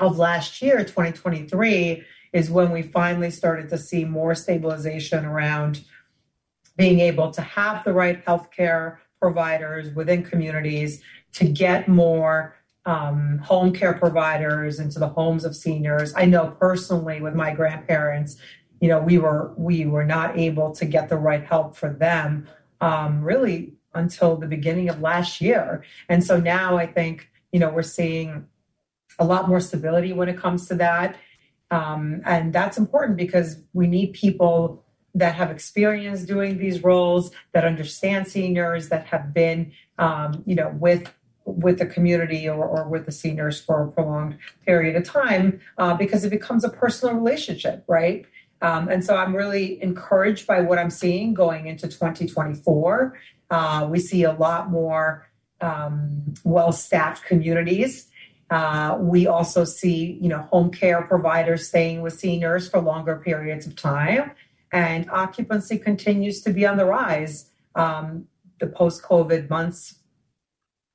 of 0.00 0.18
last 0.18 0.60
year, 0.60 0.78
2023, 0.78 2.04
is 2.36 2.50
when 2.50 2.70
we 2.70 2.82
finally 2.82 3.30
started 3.30 3.68
to 3.70 3.78
see 3.78 4.04
more 4.04 4.34
stabilization 4.34 5.24
around 5.24 5.82
being 6.76 7.00
able 7.00 7.30
to 7.30 7.40
have 7.40 7.82
the 7.82 7.92
right 7.94 8.24
healthcare 8.26 8.98
providers 9.18 9.94
within 9.94 10.22
communities 10.22 11.02
to 11.32 11.46
get 11.46 11.88
more 11.88 12.54
um, 12.84 13.38
home 13.38 13.72
care 13.72 13.94
providers 13.94 14.78
into 14.78 14.98
the 14.98 15.08
homes 15.08 15.46
of 15.46 15.56
seniors. 15.56 16.14
I 16.14 16.26
know 16.26 16.48
personally 16.60 17.22
with 17.22 17.34
my 17.34 17.54
grandparents, 17.54 18.36
you 18.80 18.88
know, 18.88 19.00
we 19.00 19.16
were 19.16 19.54
we 19.56 19.86
were 19.86 20.04
not 20.04 20.38
able 20.38 20.72
to 20.72 20.84
get 20.84 21.08
the 21.08 21.16
right 21.16 21.42
help 21.42 21.74
for 21.74 21.88
them 21.88 22.46
um, 22.82 23.22
really 23.22 23.72
until 23.94 24.36
the 24.36 24.46
beginning 24.46 24.90
of 24.90 25.00
last 25.00 25.40
year. 25.40 25.82
And 26.10 26.22
so 26.22 26.38
now 26.38 26.76
I 26.76 26.86
think 26.86 27.30
you 27.50 27.58
know 27.58 27.70
we're 27.70 27.82
seeing 27.82 28.46
a 29.18 29.24
lot 29.24 29.48
more 29.48 29.60
stability 29.60 30.12
when 30.12 30.28
it 30.28 30.36
comes 30.36 30.68
to 30.68 30.74
that, 30.74 31.16
um, 31.70 32.22
and 32.24 32.52
that's 32.52 32.78
important 32.78 33.16
because 33.16 33.60
we 33.72 33.86
need 33.86 34.12
people 34.12 34.84
that 35.14 35.34
have 35.34 35.50
experience 35.50 36.22
doing 36.22 36.58
these 36.58 36.84
roles, 36.84 37.30
that 37.52 37.64
understand 37.64 38.28
seniors, 38.28 38.90
that 38.90 39.06
have 39.06 39.32
been, 39.32 39.72
um, 39.98 40.42
you 40.46 40.54
know, 40.54 40.70
with 40.78 41.12
with 41.46 41.78
the 41.78 41.86
community 41.86 42.48
or, 42.48 42.66
or, 42.66 42.88
with 42.88 43.06
the 43.06 43.12
seniors 43.12 43.60
for 43.60 43.84
a 43.84 43.92
prolonged 43.92 44.36
period 44.66 44.96
of 44.96 45.04
time, 45.04 45.60
uh, 45.78 45.94
because 45.94 46.24
it 46.24 46.30
becomes 46.30 46.64
a 46.64 46.68
personal 46.68 47.14
relationship, 47.14 47.84
right? 47.86 48.26
Um, 48.62 48.88
and 48.88 49.04
so 49.04 49.16
I'm 49.16 49.34
really 49.34 49.80
encouraged 49.80 50.46
by 50.48 50.60
what 50.60 50.76
I'm 50.76 50.90
seeing 50.90 51.34
going 51.34 51.68
into 51.68 51.86
2024. 51.86 53.16
Uh, 53.48 53.86
we 53.88 54.00
see 54.00 54.24
a 54.24 54.32
lot 54.32 54.70
more 54.70 55.28
um, 55.60 56.34
well-staffed 56.42 57.24
communities. 57.24 58.08
Uh, 58.50 58.96
we 59.00 59.26
also 59.26 59.64
see, 59.64 60.18
you 60.20 60.28
know, 60.28 60.42
home 60.42 60.70
care 60.70 61.02
providers 61.02 61.68
staying 61.68 62.00
with 62.00 62.18
seniors 62.18 62.68
for 62.68 62.80
longer 62.80 63.16
periods 63.16 63.66
of 63.66 63.74
time, 63.74 64.30
and 64.72 65.10
occupancy 65.10 65.78
continues 65.78 66.42
to 66.42 66.52
be 66.52 66.64
on 66.64 66.76
the 66.76 66.84
rise. 66.84 67.50
Um, 67.74 68.28
the 68.60 68.66
post-COVID 68.66 69.50
months. 69.50 69.96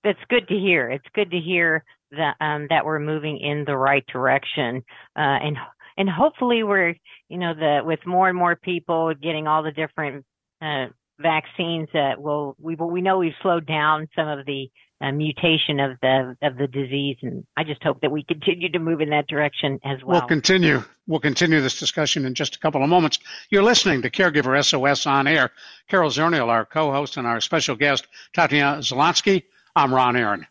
That's 0.04 0.20
good 0.30 0.48
to 0.48 0.56
hear. 0.58 0.90
It's 0.90 1.06
good 1.14 1.32
to 1.32 1.40
hear 1.40 1.84
that 2.12 2.36
um, 2.42 2.68
that 2.70 2.86
we're 2.86 3.00
moving 3.00 3.38
in 3.38 3.66
the 3.66 3.78
right 3.78 4.06
direction, 4.08 4.84
uh, 5.16 5.20
and 5.20 5.58
and 5.98 6.10
hopefully 6.10 6.64
we're 6.64 6.96
you 7.30 7.38
know 7.38 7.54
the 7.54 7.82
with 7.86 8.00
more 8.06 8.28
and 8.28 8.38
more 8.38 8.56
people 8.56 9.14
getting 9.14 9.48
all 9.48 9.64
the 9.64 9.72
different 9.72 10.26
uh, 10.62 10.88
vaccines 11.22 11.90
that 11.94 12.22
will 12.22 12.56
we 12.60 12.76
we 12.76 13.02
know 13.02 13.20
we've 13.20 13.34
slowed 13.42 13.66
down 13.66 14.08
some 14.16 14.28
of 14.28 14.46
the 14.46 14.70
uh, 15.02 15.12
mutation 15.12 15.80
of 15.80 15.98
the 16.02 16.36
of 16.42 16.58
the 16.58 16.68
disease, 16.68 17.18
and 17.22 17.46
I 17.58 17.64
just 17.64 17.84
hope 17.84 18.02
that 18.02 18.12
we 18.12 18.24
continue 18.24 18.70
to 18.72 18.80
move 18.80 19.02
in 19.02 19.10
that 19.10 19.28
direction 19.28 19.80
as 19.84 20.04
well. 20.04 20.20
We'll 20.20 20.28
continue. 20.28 20.84
We'll 21.08 21.20
continue 21.20 21.60
this 21.62 21.80
discussion 21.80 22.26
in 22.26 22.36
just 22.36 22.56
a 22.56 22.60
couple 22.60 22.84
of 22.84 22.90
moments. 22.90 23.20
You're 23.50 23.64
listening 23.64 24.04
to 24.04 24.10
Caregiver 24.10 24.64
SOS 24.64 25.06
on 25.08 25.28
air. 25.28 25.52
Carol 25.88 26.10
Zernial, 26.12 26.50
our 26.50 26.66
co-host, 26.66 27.18
and 27.18 27.26
our 27.26 27.42
special 27.42 27.76
guest 27.76 28.08
Tatyana 28.36 28.80
Zlotsky. 28.80 29.44
I'm 29.76 29.94
Ron 29.94 30.16
Aaron. 30.16 30.46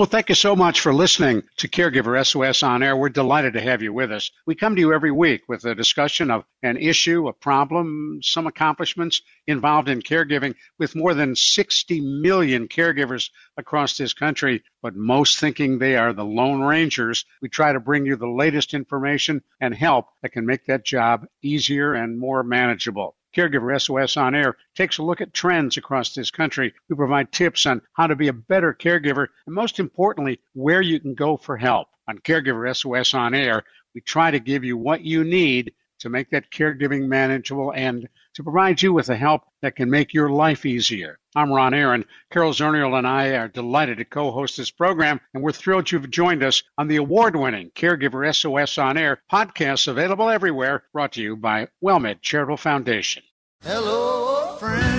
Well, 0.00 0.06
thank 0.06 0.30
you 0.30 0.34
so 0.34 0.56
much 0.56 0.80
for 0.80 0.94
listening 0.94 1.42
to 1.58 1.68
Caregiver 1.68 2.26
SOS 2.26 2.62
on 2.62 2.82
air. 2.82 2.96
We're 2.96 3.10
delighted 3.10 3.52
to 3.52 3.60
have 3.60 3.82
you 3.82 3.92
with 3.92 4.10
us. 4.10 4.30
We 4.46 4.54
come 4.54 4.74
to 4.74 4.80
you 4.80 4.94
every 4.94 5.10
week 5.10 5.42
with 5.46 5.66
a 5.66 5.74
discussion 5.74 6.30
of 6.30 6.46
an 6.62 6.78
issue, 6.78 7.28
a 7.28 7.34
problem, 7.34 8.20
some 8.22 8.46
accomplishments 8.46 9.20
involved 9.46 9.90
in 9.90 10.00
caregiving 10.00 10.54
with 10.78 10.96
more 10.96 11.12
than 11.12 11.36
60 11.36 12.00
million 12.00 12.66
caregivers 12.66 13.28
across 13.58 13.98
this 13.98 14.14
country, 14.14 14.62
but 14.80 14.96
most 14.96 15.38
thinking 15.38 15.78
they 15.78 15.98
are 15.98 16.14
the 16.14 16.24
Lone 16.24 16.62
Rangers. 16.62 17.26
We 17.42 17.50
try 17.50 17.74
to 17.74 17.78
bring 17.78 18.06
you 18.06 18.16
the 18.16 18.26
latest 18.26 18.72
information 18.72 19.42
and 19.60 19.74
help 19.74 20.06
that 20.22 20.32
can 20.32 20.46
make 20.46 20.64
that 20.64 20.82
job 20.82 21.26
easier 21.42 21.92
and 21.92 22.18
more 22.18 22.42
manageable. 22.42 23.16
Caregiver 23.34 23.80
SOS 23.80 24.16
on 24.16 24.34
Air 24.34 24.56
takes 24.74 24.98
a 24.98 25.02
look 25.02 25.20
at 25.20 25.32
trends 25.32 25.76
across 25.76 26.14
this 26.14 26.30
country. 26.30 26.74
We 26.88 26.96
provide 26.96 27.30
tips 27.32 27.66
on 27.66 27.82
how 27.92 28.06
to 28.08 28.16
be 28.16 28.28
a 28.28 28.32
better 28.32 28.74
caregiver 28.74 29.28
and, 29.46 29.54
most 29.54 29.78
importantly, 29.78 30.40
where 30.52 30.82
you 30.82 30.98
can 31.00 31.14
go 31.14 31.36
for 31.36 31.56
help. 31.56 31.88
On 32.08 32.18
Caregiver 32.18 32.74
SOS 32.76 33.14
on 33.14 33.34
Air, 33.34 33.62
we 33.94 34.00
try 34.00 34.30
to 34.30 34.40
give 34.40 34.64
you 34.64 34.76
what 34.76 35.02
you 35.02 35.22
need 35.22 35.72
to 36.00 36.08
make 36.08 36.30
that 36.30 36.50
caregiving 36.50 37.06
manageable 37.06 37.72
and 37.72 38.08
to 38.34 38.42
provide 38.42 38.80
you 38.82 38.92
with 38.92 39.06
the 39.06 39.16
help 39.16 39.42
that 39.62 39.76
can 39.76 39.90
make 39.90 40.14
your 40.14 40.30
life 40.30 40.66
easier. 40.66 41.18
I'm 41.34 41.52
Ron 41.52 41.74
Aaron. 41.74 42.04
Carol 42.30 42.52
Zernial 42.52 42.98
and 42.98 43.06
I 43.06 43.36
are 43.36 43.48
delighted 43.48 43.98
to 43.98 44.04
co-host 44.04 44.56
this 44.56 44.70
program, 44.70 45.20
and 45.32 45.42
we're 45.42 45.52
thrilled 45.52 45.90
you've 45.90 46.10
joined 46.10 46.42
us 46.42 46.62
on 46.76 46.88
the 46.88 46.96
award-winning 46.96 47.70
Caregiver 47.74 48.34
SOS 48.34 48.78
on 48.78 48.96
Air 48.96 49.22
podcast 49.32 49.88
available 49.88 50.28
everywhere, 50.28 50.84
brought 50.92 51.12
to 51.12 51.22
you 51.22 51.36
by 51.36 51.68
WellMed 51.82 52.20
Charitable 52.20 52.56
Foundation. 52.56 53.22
Hello, 53.62 54.56
friend. 54.58 54.89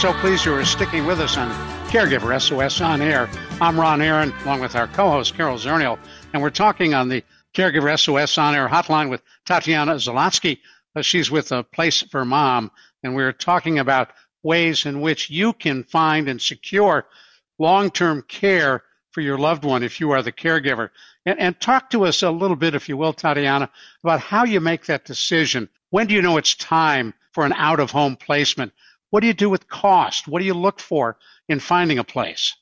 So 0.00 0.12
pleased 0.12 0.44
you 0.44 0.52
are 0.52 0.64
sticking 0.66 1.06
with 1.06 1.20
us 1.20 1.38
on 1.38 1.48
Caregiver 1.88 2.38
SOS 2.38 2.82
on 2.82 3.00
air. 3.00 3.30
I'm 3.62 3.80
Ron 3.80 4.02
Aaron, 4.02 4.30
along 4.44 4.60
with 4.60 4.76
our 4.76 4.88
co-host 4.88 5.34
Carol 5.34 5.56
Zernial, 5.56 5.98
and 6.34 6.42
we're 6.42 6.50
talking 6.50 6.92
on 6.92 7.08
the 7.08 7.24
Caregiver 7.54 7.98
SOS 7.98 8.36
on 8.36 8.54
air 8.54 8.68
hotline 8.68 9.08
with 9.08 9.22
Tatyana 9.46 9.94
Zlotsky. 9.94 10.58
Uh, 10.94 11.00
she's 11.00 11.30
with 11.30 11.50
a 11.50 11.62
Place 11.62 12.02
for 12.02 12.26
Mom, 12.26 12.70
and 13.02 13.14
we're 13.14 13.32
talking 13.32 13.78
about 13.78 14.10
ways 14.42 14.84
in 14.84 15.00
which 15.00 15.30
you 15.30 15.54
can 15.54 15.82
find 15.82 16.28
and 16.28 16.42
secure 16.42 17.06
long-term 17.58 18.22
care 18.28 18.82
for 19.12 19.22
your 19.22 19.38
loved 19.38 19.64
one 19.64 19.82
if 19.82 19.98
you 19.98 20.10
are 20.10 20.20
the 20.20 20.30
caregiver. 20.30 20.90
And, 21.24 21.40
and 21.40 21.58
talk 21.58 21.88
to 21.90 22.04
us 22.04 22.22
a 22.22 22.30
little 22.30 22.56
bit, 22.56 22.74
if 22.74 22.90
you 22.90 22.98
will, 22.98 23.14
Tatyana, 23.14 23.70
about 24.04 24.20
how 24.20 24.44
you 24.44 24.60
make 24.60 24.84
that 24.86 25.06
decision. 25.06 25.70
When 25.88 26.06
do 26.06 26.14
you 26.14 26.20
know 26.20 26.36
it's 26.36 26.54
time 26.54 27.14
for 27.32 27.46
an 27.46 27.54
out-of-home 27.54 28.16
placement? 28.16 28.72
What 29.16 29.22
do 29.22 29.28
you 29.28 29.32
do 29.32 29.48
with 29.48 29.68
cost? 29.68 30.28
What 30.28 30.40
do 30.40 30.44
you 30.44 30.52
look 30.52 30.78
for 30.78 31.16
in 31.48 31.58
finding 31.58 31.98
a 31.98 32.04
place? 32.04 32.54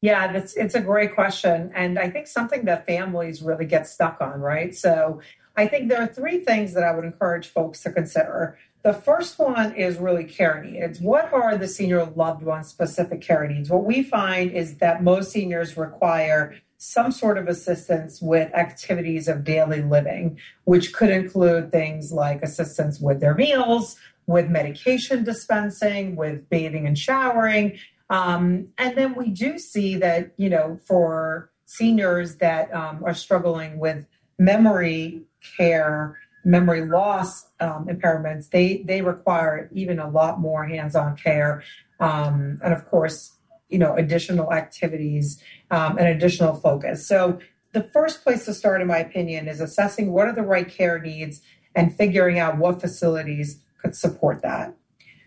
Yeah, 0.00 0.32
that's 0.32 0.56
it's 0.56 0.74
a 0.74 0.80
great 0.80 1.14
question. 1.14 1.70
And 1.74 1.98
I 1.98 2.08
think 2.08 2.28
something 2.28 2.64
that 2.64 2.86
families 2.86 3.42
really 3.42 3.66
get 3.66 3.86
stuck 3.86 4.18
on, 4.22 4.40
right? 4.40 4.74
So 4.74 5.20
I 5.54 5.66
think 5.66 5.90
there 5.90 6.00
are 6.00 6.06
three 6.06 6.38
things 6.38 6.72
that 6.72 6.82
I 6.82 6.94
would 6.94 7.04
encourage 7.04 7.48
folks 7.48 7.82
to 7.82 7.92
consider. 7.92 8.58
The 8.84 8.94
first 8.94 9.38
one 9.38 9.74
is 9.74 9.98
really 9.98 10.24
care 10.24 10.64
needs. 10.64 10.98
What 10.98 11.30
are 11.30 11.58
the 11.58 11.68
senior 11.68 12.06
loved 12.06 12.42
one's 12.42 12.68
specific 12.68 13.20
care 13.20 13.46
needs? 13.46 13.68
What 13.68 13.84
we 13.84 14.02
find 14.02 14.50
is 14.52 14.78
that 14.78 15.02
most 15.02 15.30
seniors 15.30 15.76
require 15.76 16.56
some 16.78 17.12
sort 17.12 17.36
of 17.36 17.48
assistance 17.48 18.22
with 18.22 18.54
activities 18.54 19.28
of 19.28 19.44
daily 19.44 19.82
living, 19.82 20.38
which 20.64 20.94
could 20.94 21.10
include 21.10 21.70
things 21.70 22.12
like 22.12 22.40
assistance 22.40 22.98
with 22.98 23.20
their 23.20 23.34
meals, 23.34 23.98
with 24.28 24.48
medication 24.48 25.24
dispensing, 25.24 26.14
with 26.14 26.48
bathing 26.50 26.86
and 26.86 26.96
showering. 26.98 27.78
Um, 28.10 28.68
and 28.76 28.96
then 28.96 29.14
we 29.14 29.30
do 29.30 29.58
see 29.58 29.96
that, 29.96 30.32
you 30.36 30.50
know, 30.50 30.78
for 30.86 31.50
seniors 31.64 32.36
that 32.36 32.72
um, 32.74 33.02
are 33.04 33.14
struggling 33.14 33.78
with 33.78 34.04
memory 34.38 35.22
care, 35.56 36.18
memory 36.44 36.84
loss 36.84 37.46
um, 37.58 37.86
impairments, 37.86 38.50
they, 38.50 38.82
they 38.84 39.00
require 39.00 39.70
even 39.72 39.98
a 39.98 40.08
lot 40.10 40.38
more 40.38 40.66
hands 40.66 40.94
on 40.94 41.16
care. 41.16 41.62
Um, 41.98 42.60
and 42.62 42.74
of 42.74 42.86
course, 42.86 43.34
you 43.70 43.78
know, 43.78 43.96
additional 43.96 44.52
activities 44.52 45.42
um, 45.70 45.96
and 45.96 46.06
additional 46.06 46.54
focus. 46.54 47.08
So 47.08 47.38
the 47.72 47.82
first 47.94 48.22
place 48.22 48.44
to 48.44 48.52
start, 48.52 48.82
in 48.82 48.88
my 48.88 48.98
opinion, 48.98 49.48
is 49.48 49.60
assessing 49.60 50.12
what 50.12 50.28
are 50.28 50.34
the 50.34 50.42
right 50.42 50.68
care 50.68 50.98
needs 50.98 51.40
and 51.74 51.94
figuring 51.94 52.38
out 52.38 52.58
what 52.58 52.80
facilities 52.80 53.60
could 53.78 53.96
support 53.96 54.42
that. 54.42 54.74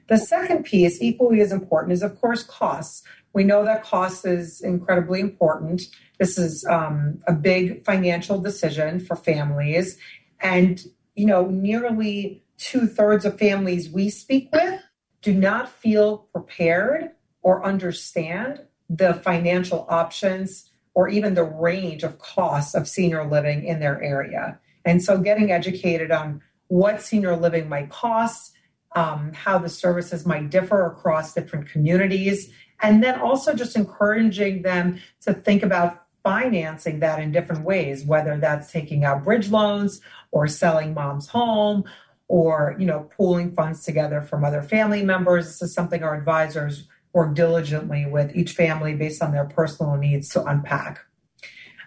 The 0.07 0.17
second 0.17 0.63
piece, 0.63 1.01
equally 1.01 1.41
as 1.41 1.51
important, 1.51 1.93
is 1.93 2.03
of 2.03 2.19
course 2.19 2.43
costs. 2.43 3.03
We 3.33 3.43
know 3.45 3.63
that 3.63 3.83
cost 3.83 4.25
is 4.25 4.61
incredibly 4.61 5.21
important. 5.21 5.83
This 6.19 6.37
is 6.37 6.65
um, 6.69 7.19
a 7.27 7.33
big 7.33 7.85
financial 7.85 8.39
decision 8.39 8.99
for 8.99 9.15
families. 9.15 9.97
And, 10.41 10.83
you 11.15 11.25
know, 11.25 11.45
nearly 11.47 12.43
two 12.57 12.87
thirds 12.87 13.25
of 13.25 13.39
families 13.39 13.89
we 13.89 14.09
speak 14.09 14.49
with 14.51 14.81
do 15.21 15.33
not 15.33 15.69
feel 15.69 16.17
prepared 16.33 17.11
or 17.41 17.63
understand 17.63 18.61
the 18.89 19.13
financial 19.13 19.85
options 19.89 20.69
or 20.93 21.07
even 21.07 21.35
the 21.35 21.43
range 21.43 22.03
of 22.03 22.19
costs 22.19 22.75
of 22.75 22.87
senior 22.87 23.25
living 23.25 23.63
in 23.63 23.79
their 23.79 24.01
area. 24.01 24.59
And 24.83 25.01
so 25.01 25.17
getting 25.17 25.51
educated 25.51 26.11
on 26.11 26.41
what 26.71 27.01
senior 27.01 27.35
living 27.35 27.67
might 27.67 27.89
cost, 27.89 28.53
um, 28.95 29.33
how 29.33 29.57
the 29.57 29.67
services 29.67 30.25
might 30.25 30.49
differ 30.49 30.85
across 30.85 31.33
different 31.33 31.67
communities, 31.67 32.49
and 32.81 33.03
then 33.03 33.19
also 33.19 33.53
just 33.53 33.75
encouraging 33.75 34.61
them 34.61 34.97
to 35.19 35.33
think 35.33 35.63
about 35.63 36.05
financing 36.23 37.01
that 37.01 37.19
in 37.19 37.33
different 37.33 37.65
ways, 37.65 38.05
whether 38.05 38.37
that's 38.37 38.71
taking 38.71 39.03
out 39.03 39.25
bridge 39.25 39.49
loans 39.49 39.99
or 40.31 40.47
selling 40.47 40.93
mom's 40.93 41.27
home 41.27 41.83
or 42.29 42.77
you 42.79 42.85
know 42.85 43.09
pooling 43.17 43.51
funds 43.51 43.83
together 43.83 44.21
from 44.21 44.45
other 44.45 44.61
family 44.61 45.03
members. 45.03 45.47
This 45.47 45.61
is 45.61 45.73
something 45.73 46.01
our 46.03 46.15
advisors 46.15 46.87
work 47.11 47.35
diligently 47.35 48.05
with 48.05 48.33
each 48.33 48.53
family 48.53 48.95
based 48.95 49.21
on 49.21 49.33
their 49.33 49.43
personal 49.43 49.97
needs 49.97 50.29
to 50.29 50.45
unpack. 50.45 51.01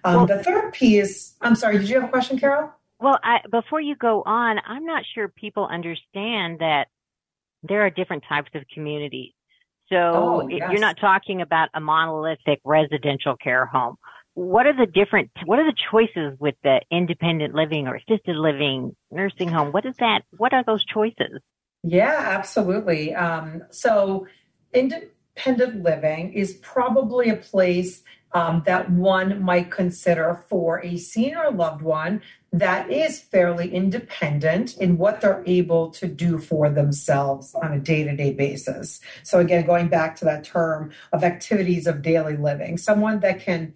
Um, 0.05 0.17
well, 0.17 0.27
the 0.27 0.45
third 0.45 0.75
piece, 0.75 1.37
I'm 1.41 1.55
sorry, 1.55 1.79
did 1.79 1.89
you 1.89 1.95
have 1.95 2.05
a 2.05 2.13
question, 2.13 2.39
Carol? 2.39 2.71
Well, 3.01 3.19
I, 3.23 3.41
before 3.51 3.81
you 3.81 3.97
go 3.97 4.23
on, 4.25 4.59
I'm 4.67 4.87
not 4.87 5.05
sure 5.15 5.29
people 5.29 5.67
understand 5.67 6.61
that 6.61 6.87
there 7.63 7.83
are 7.83 7.91
different 7.91 8.25
types 8.29 8.51
of 8.55 8.63
communities. 8.73 9.33
So 9.89 9.97
oh, 9.97 10.49
yes. 10.49 10.71
you're 10.71 10.81
not 10.81 10.97
talking 11.01 11.43
about 11.43 11.69
a 11.75 11.81
monolithic 11.81 12.61
residential 12.65 13.37
care 13.37 13.67
home. 13.67 13.97
What 14.35 14.67
are 14.67 14.77
the 14.77 14.87
different, 14.87 15.31
what 15.45 15.59
are 15.59 15.65
the 15.65 15.77
choices 15.91 16.39
with 16.41 16.55
the 16.65 16.81
independent 16.91 17.55
living 17.55 17.87
or 17.87 17.97
assisted 17.97 18.37
living, 18.37 18.97
nursing 19.11 19.49
home? 19.49 19.73
What 19.73 19.87
is 19.87 19.95
that? 19.99 20.23
What 20.37 20.53
are 20.53 20.65
those 20.65 20.85
choices? 20.85 21.41
Yeah, 21.83 22.17
absolutely. 22.19 23.15
Um, 23.15 23.63
so 23.71 24.27
independent 25.37 25.83
living 25.83 26.33
is 26.33 26.55
probably 26.63 27.29
a 27.29 27.37
place 27.37 28.03
um, 28.33 28.63
that 28.67 28.91
one 28.91 29.41
might 29.43 29.71
consider 29.71 30.43
for 30.49 30.85
a 30.85 30.97
senior 30.97 31.51
loved 31.53 31.83
one 31.83 32.21
that 32.53 32.91
is 32.91 33.21
fairly 33.21 33.73
independent 33.73 34.77
in 34.79 34.99
what 34.99 35.21
they're 35.21 35.43
able 35.47 35.91
to 35.91 36.09
do 36.09 36.39
for 36.39 36.69
themselves 36.69 37.55
on 37.55 37.73
a 37.73 37.79
day 37.79 38.03
to 38.03 38.17
day 38.17 38.33
basis. 38.33 39.01
So, 39.23 39.39
again, 39.39 39.67
going 39.67 39.89
back 39.89 40.17
to 40.17 40.25
that 40.25 40.45
term 40.45 40.91
of 41.13 41.23
activities 41.23 41.87
of 41.87 42.03
daily 42.03 42.37
living, 42.37 42.77
someone 42.77 43.21
that 43.21 43.41
can 43.41 43.75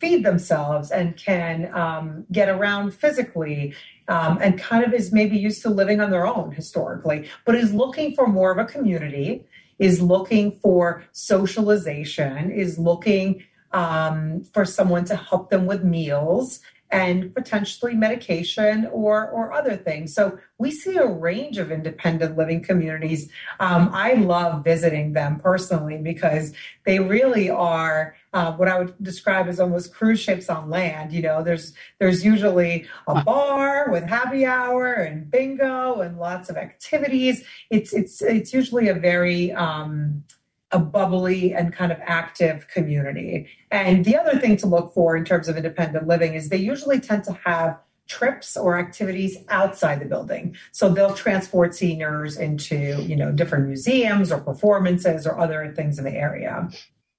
feed 0.00 0.24
themselves 0.24 0.92
and 0.92 1.16
can 1.16 1.74
um, 1.74 2.24
get 2.30 2.48
around 2.48 2.94
physically 2.94 3.74
um, 4.06 4.38
and 4.40 4.56
kind 4.58 4.84
of 4.84 4.94
is 4.94 5.12
maybe 5.12 5.36
used 5.36 5.60
to 5.62 5.70
living 5.70 6.00
on 6.00 6.10
their 6.10 6.26
own 6.26 6.52
historically, 6.52 7.28
but 7.44 7.56
is 7.56 7.74
looking 7.74 8.14
for 8.14 8.28
more 8.28 8.52
of 8.52 8.58
a 8.58 8.64
community, 8.64 9.44
is 9.78 10.00
looking 10.00 10.52
for 10.52 11.04
socialization, 11.12 12.50
is 12.50 12.78
looking 12.78 13.42
um, 13.72 14.44
for 14.52 14.64
someone 14.64 15.04
to 15.04 15.16
help 15.16 15.50
them 15.50 15.66
with 15.66 15.84
meals 15.84 16.60
and 16.90 17.34
potentially 17.34 17.94
medication 17.94 18.86
or 18.92 19.28
or 19.30 19.52
other 19.52 19.76
things. 19.76 20.14
So 20.14 20.38
we 20.58 20.70
see 20.70 20.96
a 20.96 21.06
range 21.06 21.58
of 21.58 21.70
independent 21.70 22.36
living 22.36 22.62
communities. 22.62 23.30
Um, 23.60 23.90
I 23.92 24.14
love 24.14 24.64
visiting 24.64 25.12
them 25.12 25.38
personally 25.38 25.98
because 25.98 26.52
they 26.84 26.98
really 26.98 27.50
are 27.50 28.16
uh, 28.32 28.52
what 28.52 28.68
I 28.68 28.78
would 28.78 28.94
describe 29.02 29.48
as 29.48 29.60
almost 29.60 29.94
cruise 29.94 30.20
ships 30.20 30.48
on 30.48 30.70
land. 30.70 31.12
You 31.12 31.22
know, 31.22 31.42
there's 31.42 31.74
there's 31.98 32.24
usually 32.24 32.86
a 33.06 33.22
bar 33.22 33.90
with 33.90 34.04
happy 34.04 34.44
hour 34.44 34.92
and 34.94 35.30
bingo 35.30 36.00
and 36.00 36.18
lots 36.18 36.50
of 36.50 36.56
activities. 36.56 37.44
It's 37.70 37.92
it's 37.92 38.22
it's 38.22 38.52
usually 38.52 38.88
a 38.88 38.94
very 38.94 39.52
um, 39.52 40.24
a 40.70 40.78
bubbly 40.78 41.54
and 41.54 41.72
kind 41.72 41.90
of 41.90 41.98
active 42.02 42.68
community. 42.68 43.48
And 43.70 44.04
the 44.04 44.16
other 44.16 44.38
thing 44.38 44.56
to 44.58 44.66
look 44.66 44.92
for 44.92 45.16
in 45.16 45.24
terms 45.24 45.48
of 45.48 45.56
independent 45.56 46.06
living 46.06 46.34
is 46.34 46.48
they 46.48 46.58
usually 46.58 47.00
tend 47.00 47.24
to 47.24 47.32
have 47.44 47.78
trips 48.06 48.56
or 48.56 48.78
activities 48.78 49.36
outside 49.48 50.00
the 50.00 50.06
building. 50.06 50.56
So 50.72 50.88
they'll 50.88 51.14
transport 51.14 51.74
seniors 51.74 52.36
into, 52.38 53.02
you 53.02 53.14
know, 53.16 53.30
different 53.32 53.66
museums 53.66 54.32
or 54.32 54.40
performances 54.40 55.26
or 55.26 55.38
other 55.38 55.72
things 55.76 55.98
in 55.98 56.04
the 56.04 56.14
area. 56.14 56.70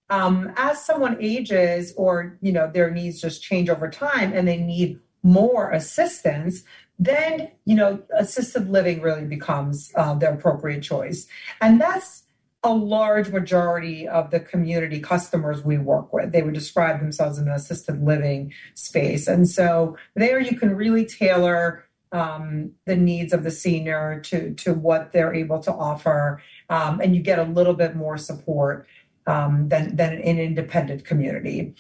Um, 0.10 0.52
as 0.58 0.84
someone 0.84 1.18
ages 1.20 1.94
or, 1.96 2.38
you 2.42 2.52
know, 2.52 2.70
their 2.72 2.90
needs 2.90 3.22
just 3.22 3.44
change 3.44 3.70
over 3.70 3.90
time 3.90 4.34
and 4.34 4.48
they 4.48 4.58
need 4.58 5.00
more 5.22 5.70
assistance, 5.72 6.64
then, 6.98 7.52
you 7.66 7.76
know, 7.76 8.02
assisted 8.18 8.70
living 8.70 9.02
really 9.02 9.26
becomes 9.26 9.92
uh, 9.96 10.18
appropriate 10.22 10.82
choice. 10.82 11.28
And 11.62 11.80
that's 11.80 12.24
a 12.64 12.74
large 12.74 13.30
majority 13.30 14.08
of 14.08 14.32
the 14.32 14.40
community 14.40 15.00
customers 15.00 15.64
we 15.64 15.78
work 15.78 16.12
with. 16.12 16.32
They 16.32 16.42
would 16.42 16.54
describe 16.54 17.00
themselves 17.00 17.38
in 17.38 17.48
an 17.48 17.54
assisted 17.54 18.04
living 18.04 18.54
space. 18.74 19.28
And 19.28 19.48
so 19.48 19.98
there 20.16 20.40
you 20.40 20.58
can 20.58 20.76
really 20.76 21.06
tailor 21.06 21.86
um, 22.12 22.72
the 22.86 22.96
needs 22.96 23.34
of 23.34 23.44
the 23.44 23.52
senior 23.52 24.20
to, 24.26 24.54
to 24.56 24.74
what 24.74 25.12
they're 25.14 25.34
able 25.34 25.60
to 25.60 25.72
offer. 25.72 26.42
Um, 26.70 27.00
and 27.00 27.16
you 27.16 27.22
get 27.22 27.40
a 27.40 27.44
little 27.44 27.76
bit 27.76 27.96
more 27.96 28.18
support 28.18 28.88
um, 29.26 29.70
than, 29.70 29.96
than 29.96 30.14
an 30.14 30.40
independent 30.40 31.06
community. 31.06 31.76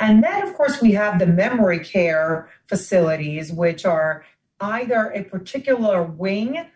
And 0.00 0.22
then, 0.22 0.42
of 0.46 0.54
course, 0.54 0.80
we 0.80 0.92
have 0.92 1.18
the 1.18 1.26
memory 1.26 1.80
care 1.80 2.48
facilities, 2.66 3.52
which 3.52 3.84
are 3.84 4.24
either 4.60 5.10
a 5.10 5.24
particular 5.24 6.02
wing 6.02 6.66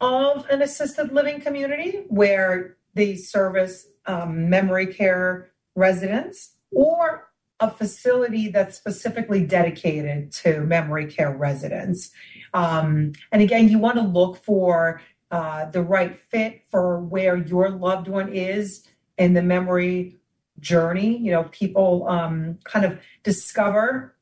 of 0.00 0.48
an 0.50 0.62
assisted 0.62 1.12
living 1.12 1.40
community 1.40 2.04
where 2.08 2.76
they 2.98 3.14
service 3.14 3.86
um, 4.06 4.50
memory 4.50 4.86
care 4.86 5.52
residents 5.76 6.56
or 6.72 7.28
a 7.60 7.70
facility 7.70 8.48
that's 8.48 8.76
specifically 8.76 9.46
dedicated 9.46 10.32
to 10.32 10.60
memory 10.60 11.06
care 11.06 11.34
residents. 11.34 12.10
Um, 12.54 13.12
and 13.32 13.40
again, 13.40 13.68
you 13.68 13.78
want 13.78 13.96
to 13.96 14.02
look 14.02 14.36
for 14.44 15.00
uh, 15.30 15.66
the 15.66 15.82
right 15.82 16.18
fit 16.18 16.64
for 16.70 17.00
where 17.00 17.36
your 17.36 17.70
loved 17.70 18.08
one 18.08 18.32
is 18.32 18.86
in 19.16 19.34
the 19.34 19.42
memory 19.42 20.16
journey. 20.58 21.18
You 21.18 21.30
know, 21.32 21.44
people 21.44 22.08
um, 22.08 22.58
kind 22.64 22.84
of 22.84 22.98
discover 23.22 24.16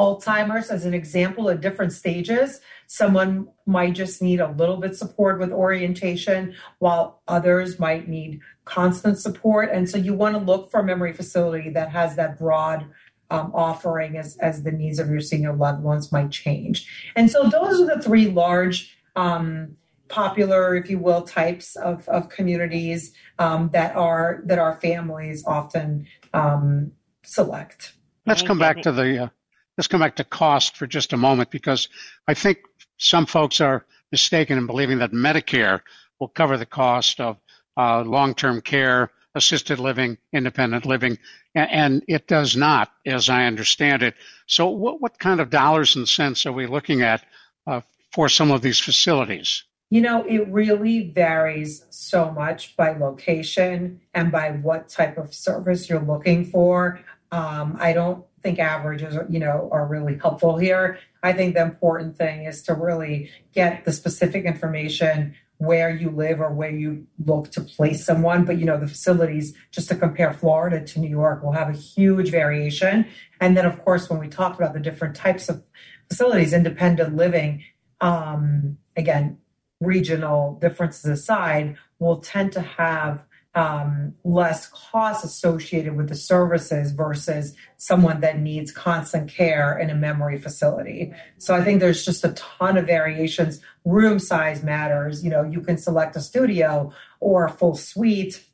Alzheimer's 0.00 0.70
as 0.70 0.86
an 0.86 0.94
example 0.94 1.50
at 1.50 1.60
different 1.60 1.92
stages. 1.92 2.60
Someone 2.86 3.48
might 3.66 3.92
just 3.92 4.22
need 4.22 4.40
a 4.40 4.50
little 4.52 4.78
bit 4.78 4.96
support 4.96 5.38
with 5.38 5.52
orientation, 5.52 6.54
while 6.78 7.22
others 7.28 7.78
might 7.78 8.08
need 8.08 8.40
constant 8.64 9.18
support. 9.18 9.68
And 9.70 9.88
so 9.90 9.98
you 9.98 10.14
want 10.14 10.34
to 10.36 10.40
look 10.40 10.70
for 10.70 10.80
a 10.80 10.84
memory 10.84 11.12
facility 11.12 11.68
that 11.70 11.90
has 11.90 12.16
that 12.16 12.38
broad 12.38 12.86
um, 13.30 13.52
offering 13.54 14.16
as, 14.16 14.36
as 14.38 14.62
the 14.62 14.72
needs 14.72 14.98
of 14.98 15.10
your 15.10 15.20
senior 15.20 15.52
loved 15.52 15.82
ones 15.82 16.10
might 16.10 16.30
change. 16.30 16.88
And 17.14 17.30
so 17.30 17.48
those 17.48 17.80
are 17.80 17.94
the 17.94 18.02
three 18.02 18.28
large 18.28 18.96
um, 19.16 19.76
popular, 20.08 20.74
if 20.74 20.90
you 20.90 20.98
will, 20.98 21.22
types 21.22 21.76
of, 21.76 22.08
of 22.08 22.28
communities 22.30 23.12
um, 23.38 23.70
that 23.72 23.94
are 23.94 24.42
that 24.46 24.58
our 24.58 24.80
families 24.80 25.44
often 25.46 26.06
um, 26.34 26.92
select. 27.22 27.92
Let's 28.26 28.42
come 28.42 28.58
back 28.58 28.82
to 28.82 28.92
the 28.92 29.24
uh, 29.24 29.28
let's 29.76 29.88
come 29.88 30.00
back 30.00 30.16
to 30.16 30.24
cost 30.24 30.76
for 30.76 30.86
just 30.86 31.12
a 31.12 31.16
moment 31.16 31.50
because 31.50 31.88
I 32.26 32.34
think 32.34 32.58
some 32.98 33.26
folks 33.26 33.60
are 33.60 33.86
mistaken 34.12 34.58
in 34.58 34.66
believing 34.66 34.98
that 34.98 35.12
Medicare 35.12 35.80
will 36.18 36.28
cover 36.28 36.56
the 36.56 36.66
cost 36.66 37.20
of 37.20 37.38
uh, 37.76 38.02
long-term 38.02 38.60
care, 38.60 39.10
assisted 39.34 39.78
living, 39.78 40.18
independent 40.32 40.84
living, 40.84 41.18
and, 41.54 41.70
and, 41.70 42.04
it 42.08 42.26
does 42.26 42.56
not, 42.56 42.92
as 43.06 43.28
I 43.30 43.46
understand 43.46 44.02
it. 44.02 44.14
So, 44.46 44.68
what, 44.68 45.00
what 45.00 45.18
kind 45.18 45.40
of 45.40 45.50
dollars 45.50 45.96
and 45.96 46.08
cents 46.08 46.46
are 46.46 46.52
we 46.52 46.66
looking 46.66 47.02
at 47.02 47.24
uh, 47.66 47.80
for 48.12 48.28
some 48.28 48.50
of 48.50 48.60
these 48.60 48.80
facilities? 48.80 49.64
You 49.88 50.02
know, 50.02 50.24
it 50.24 50.46
really 50.48 51.10
varies 51.10 51.84
so 51.90 52.30
much 52.30 52.76
by 52.76 52.96
location 52.96 54.00
and 54.14 54.30
by 54.30 54.50
what 54.50 54.88
type 54.88 55.18
of 55.18 55.34
service 55.34 55.88
you're 55.88 56.00
looking 56.00 56.44
for. 56.44 57.00
Um, 57.32 57.76
I 57.80 57.92
don't 57.92 58.24
think 58.42 58.58
averages, 58.58 59.16
you 59.28 59.38
know, 59.38 59.68
are 59.72 59.86
really 59.86 60.16
helpful 60.18 60.56
here. 60.56 60.98
I 61.22 61.32
think 61.32 61.54
the 61.54 61.62
important 61.62 62.16
thing 62.16 62.44
is 62.44 62.62
to 62.64 62.74
really 62.74 63.30
get 63.52 63.84
the 63.84 63.92
specific 63.92 64.44
information 64.44 65.34
where 65.58 65.90
you 65.90 66.08
live 66.08 66.40
or 66.40 66.50
where 66.50 66.70
you 66.70 67.06
look 67.26 67.50
to 67.50 67.60
place 67.60 68.04
someone. 68.04 68.44
But 68.44 68.58
you 68.58 68.64
know, 68.64 68.78
the 68.78 68.88
facilities, 68.88 69.54
just 69.70 69.88
to 69.88 69.94
compare 69.94 70.32
Florida 70.32 70.82
to 70.82 71.00
New 71.00 71.10
York, 71.10 71.42
will 71.42 71.52
have 71.52 71.68
a 71.68 71.76
huge 71.76 72.30
variation. 72.30 73.06
And 73.40 73.56
then, 73.56 73.66
of 73.66 73.78
course, 73.84 74.08
when 74.08 74.18
we 74.18 74.28
talk 74.28 74.56
about 74.56 74.72
the 74.72 74.80
different 74.80 75.14
types 75.14 75.50
of 75.50 75.62
facilities, 76.08 76.54
independent 76.54 77.14
living, 77.14 77.62
um, 78.00 78.78
again, 78.96 79.36
regional 79.80 80.54
differences 80.54 81.04
aside, 81.04 81.76
will 81.98 82.20
tend 82.20 82.52
to 82.52 82.62
have 82.62 83.24
um, 83.54 84.14
less 84.22 84.68
costs 84.68 85.24
associated 85.24 85.96
with 85.96 86.08
the 86.08 86.14
services 86.14 86.92
versus 86.92 87.54
someone 87.78 88.20
that 88.20 88.38
needs 88.38 88.70
constant 88.70 89.28
care 89.28 89.76
in 89.76 89.90
a 89.90 89.94
memory 89.94 90.38
facility. 90.38 91.12
So 91.38 91.54
I 91.54 91.64
think 91.64 91.80
there's 91.80 92.04
just 92.04 92.24
a 92.24 92.32
ton 92.32 92.76
of 92.76 92.86
variations. 92.86 93.60
Room 93.84 94.20
size 94.20 94.62
matters. 94.62 95.24
You 95.24 95.30
know, 95.30 95.42
you 95.42 95.60
can 95.62 95.78
select 95.78 96.14
a 96.14 96.20
studio 96.20 96.92
or 97.18 97.44
a 97.44 97.50
full 97.50 97.74
suite. 97.74 98.44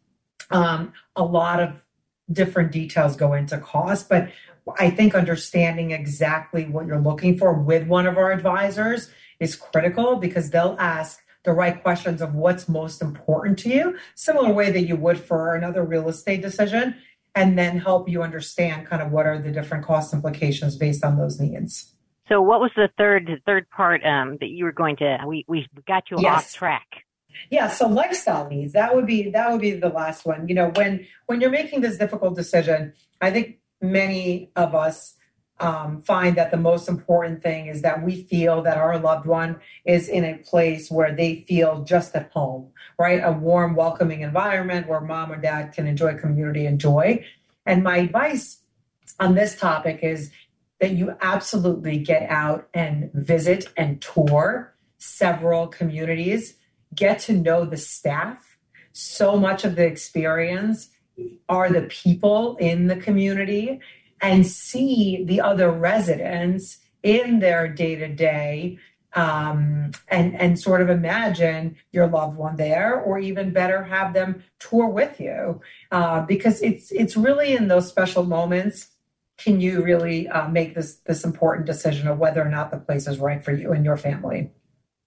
Um, 0.51 0.93
a 1.15 1.25
lot 1.25 1.61
of 1.61 1.85
different 2.33 2.73
details 2.73 3.17
go 3.17 3.35
into 3.35 3.59
cost, 3.59 4.09
but 4.09 4.31
I 4.79 4.91
think 4.91 5.15
understanding 5.15 5.91
exactly 5.91 6.65
what 6.65 6.87
you're 6.87 7.01
looking 7.01 7.37
for 7.37 7.53
with 7.53 7.87
one 7.87 8.07
of 8.07 8.17
our 8.17 8.33
advisors 8.33 9.11
is 9.39 9.55
critical 9.55 10.17
because 10.17 10.51
they'll 10.51 10.77
ask 10.79 11.21
the 11.47 11.53
right 11.53 11.83
questions 11.83 12.21
of 12.21 12.35
what's 12.35 12.69
most 12.69 13.01
important 13.01 13.59
to 13.61 13.71
you, 13.71 13.97
similar 14.15 14.53
way 14.53 14.71
that 14.71 14.83
you 14.83 14.97
would 14.97 15.19
for 15.19 15.55
another 15.55 15.83
real 15.83 16.11
estate 16.11 16.43
decision, 16.43 16.95
and 17.35 17.59
then 17.59 17.79
help 17.79 18.09
you 18.09 18.23
understand 18.23 18.87
kind 18.87 19.01
of 19.01 19.11
what 19.13 19.25
are 19.25 19.39
the 19.41 19.51
different 19.51 19.85
cost 19.85 20.13
implications 20.13 20.77
based 20.77 21.03
on 21.03 21.17
those 21.17 21.41
needs. 21.41 21.95
So, 22.29 22.43
what 22.43 22.61
was 22.61 22.73
the 22.77 22.91
third 22.99 23.27
the 23.27 23.39
third 23.47 23.71
part 23.71 24.05
um, 24.05 24.37
that 24.41 24.49
you 24.49 24.65
were 24.65 24.73
going 24.73 24.97
to? 24.97 25.19
We 25.27 25.45
we 25.49 25.67
got 25.87 26.11
you 26.11 26.19
yes. 26.21 26.37
off 26.37 26.53
track. 26.53 26.87
Yeah, 27.51 27.69
so 27.69 27.87
lifestyle 27.87 28.49
needs 28.49 28.73
that 28.73 28.95
would 28.95 29.07
be 29.07 29.31
that 29.31 29.51
would 29.51 29.61
be 29.61 29.73
the 29.73 29.89
last 29.89 30.27
one. 30.27 30.49
You 30.49 30.55
know, 30.55 30.73
when 30.75 31.07
when 31.27 31.41
you're 31.41 31.51
making 31.51 31.81
this 31.83 31.99
difficult 31.99 32.35
decision, 32.35 32.93
I 33.21 33.31
think 33.31 33.59
many 33.81 34.51
of 34.57 34.75
us 34.75 35.16
um, 35.59 36.03
find 36.03 36.37
that 36.37 36.51
the 36.51 36.57
most 36.57 36.89
important 36.89 37.43
thing 37.43 37.67
is 37.67 37.83
that 37.83 38.03
we 38.03 38.25
feel 38.25 38.63
that 38.63 38.77
our 38.77 38.99
loved 38.99 39.27
one 39.27 39.59
is 39.85 40.09
in 40.09 40.25
a 40.25 40.39
place 40.39 40.91
where 40.91 41.15
they 41.15 41.45
feel 41.49 41.83
just 41.83 42.15
at 42.15 42.31
home, 42.33 42.71
right? 42.99 43.21
A 43.25 43.33
warm, 43.33 43.75
welcoming 43.75 44.21
environment 44.21 44.87
where 44.87 45.01
mom 45.01 45.33
or 45.33 45.37
dad 45.37 45.73
can 45.73 45.87
enjoy 45.87 46.17
community 46.19 46.67
and 46.67 46.79
joy. 46.79 47.25
And 47.65 47.83
my 47.83 47.99
advice 47.99 48.61
on 49.19 49.35
this 49.35 49.59
topic 49.59 50.01
is 50.03 50.31
that 50.81 50.93
you 50.93 51.17
absolutely 51.23 51.99
get 51.99 52.29
out 52.29 52.69
and 52.75 53.11
visit 53.15 53.67
and 53.79 54.01
tour 54.03 54.75
several 54.99 55.67
communities, 55.69 56.55
get 56.95 57.19
to 57.21 57.33
know 57.33 57.65
the 57.65 57.77
staff. 57.77 58.59
So 58.93 59.37
much 59.37 59.65
of 59.65 59.77
the 59.77 59.87
experience 59.87 60.91
are 61.49 61.71
the 61.71 61.83
people 61.83 62.57
in 62.57 62.89
the 62.89 62.97
community 62.97 63.81
and 64.21 64.47
see 64.47 65.25
the 65.25 65.41
other 65.41 65.71
residents 65.71 66.79
in 67.03 67.39
their 67.41 67.69
day 67.69 67.97
to 67.97 68.09
day 68.09 68.79
and 69.17 69.95
and 70.11 70.59
sort 70.59 70.83
of 70.83 70.91
imagine 70.91 71.77
your 71.91 72.07
loved 72.07 72.37
one 72.37 72.57
there, 72.57 73.01
or 73.01 73.19
even 73.19 73.51
better, 73.51 73.83
have 73.85 74.13
them 74.13 74.45
tour 74.59 74.89
with 74.89 75.19
you, 75.19 75.61
uh, 75.91 76.21
because 76.23 76.61
it's 76.61 76.91
it's 76.93 77.17
really 77.17 77.55
in 77.55 77.69
those 77.69 77.89
special 77.89 78.25
moments 78.25 78.89
can 79.39 79.61
you 79.61 79.83
really 79.83 80.29
uh, 80.29 80.49
make 80.49 80.75
this 80.75 80.97
this 81.07 81.25
important 81.25 81.67
decision 81.67 82.09
of 82.09 82.19
whether 82.19 82.43
or 82.43 82.49
not 82.49 82.71
the 82.71 82.79
place 82.79 83.07
is 83.07 83.19
right 83.19 83.43
for 83.43 83.53
you 83.53 83.73
and 83.73 83.85
your 83.85 83.97
family. 83.97 84.51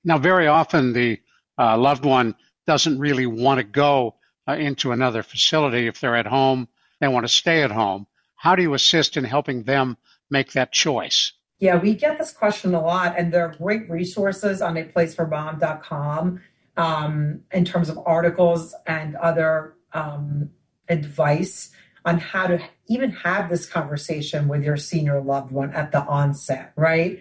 Now, 0.04 0.18
very 0.18 0.48
often 0.48 0.94
the 0.94 1.20
uh, 1.58 1.78
loved 1.78 2.06
one 2.06 2.36
doesn't 2.66 3.00
really 3.00 3.26
want 3.26 3.60
to 3.60 3.64
go 3.64 4.16
uh, 4.48 4.54
into 4.54 4.92
another 4.92 5.24
facility 5.24 5.88
if 5.88 6.00
they're 6.00 6.16
at 6.16 6.26
home. 6.26 6.68
They 7.00 7.08
want 7.08 7.26
to 7.26 7.34
stay 7.34 7.64
at 7.64 7.72
home. 7.72 8.08
How 8.40 8.56
do 8.56 8.62
you 8.62 8.74
assist 8.74 9.18
in 9.18 9.26
helping 9.26 9.64
them 9.64 9.98
make 10.30 10.54
that 10.54 10.72
choice? 10.72 11.34
Yeah, 11.60 11.78
we 11.78 11.94
get 11.94 12.18
this 12.18 12.32
question 12.32 12.74
a 12.74 12.82
lot, 12.82 13.16
and 13.18 13.34
there 13.34 13.46
are 13.46 13.54
great 13.54 13.90
resources 13.90 14.62
on 14.62 14.78
a 14.78 14.86
placeformom.com 14.86 16.40
um, 16.78 17.42
in 17.52 17.66
terms 17.66 17.90
of 17.90 18.00
articles 18.06 18.74
and 18.88 19.18
other 19.18 19.74
um, 19.92 20.52
advice 20.88 21.72
on 22.06 22.18
how 22.18 22.48
to 22.48 22.64
even 22.88 23.12
have 23.12 23.50
this 23.50 23.68
conversation 23.68 24.48
with 24.48 24.64
your 24.64 24.78
senior 24.78 25.20
loved 25.20 25.52
one 25.52 25.74
at 25.74 25.92
the 25.92 26.02
onset, 26.06 26.72
right? 26.78 27.20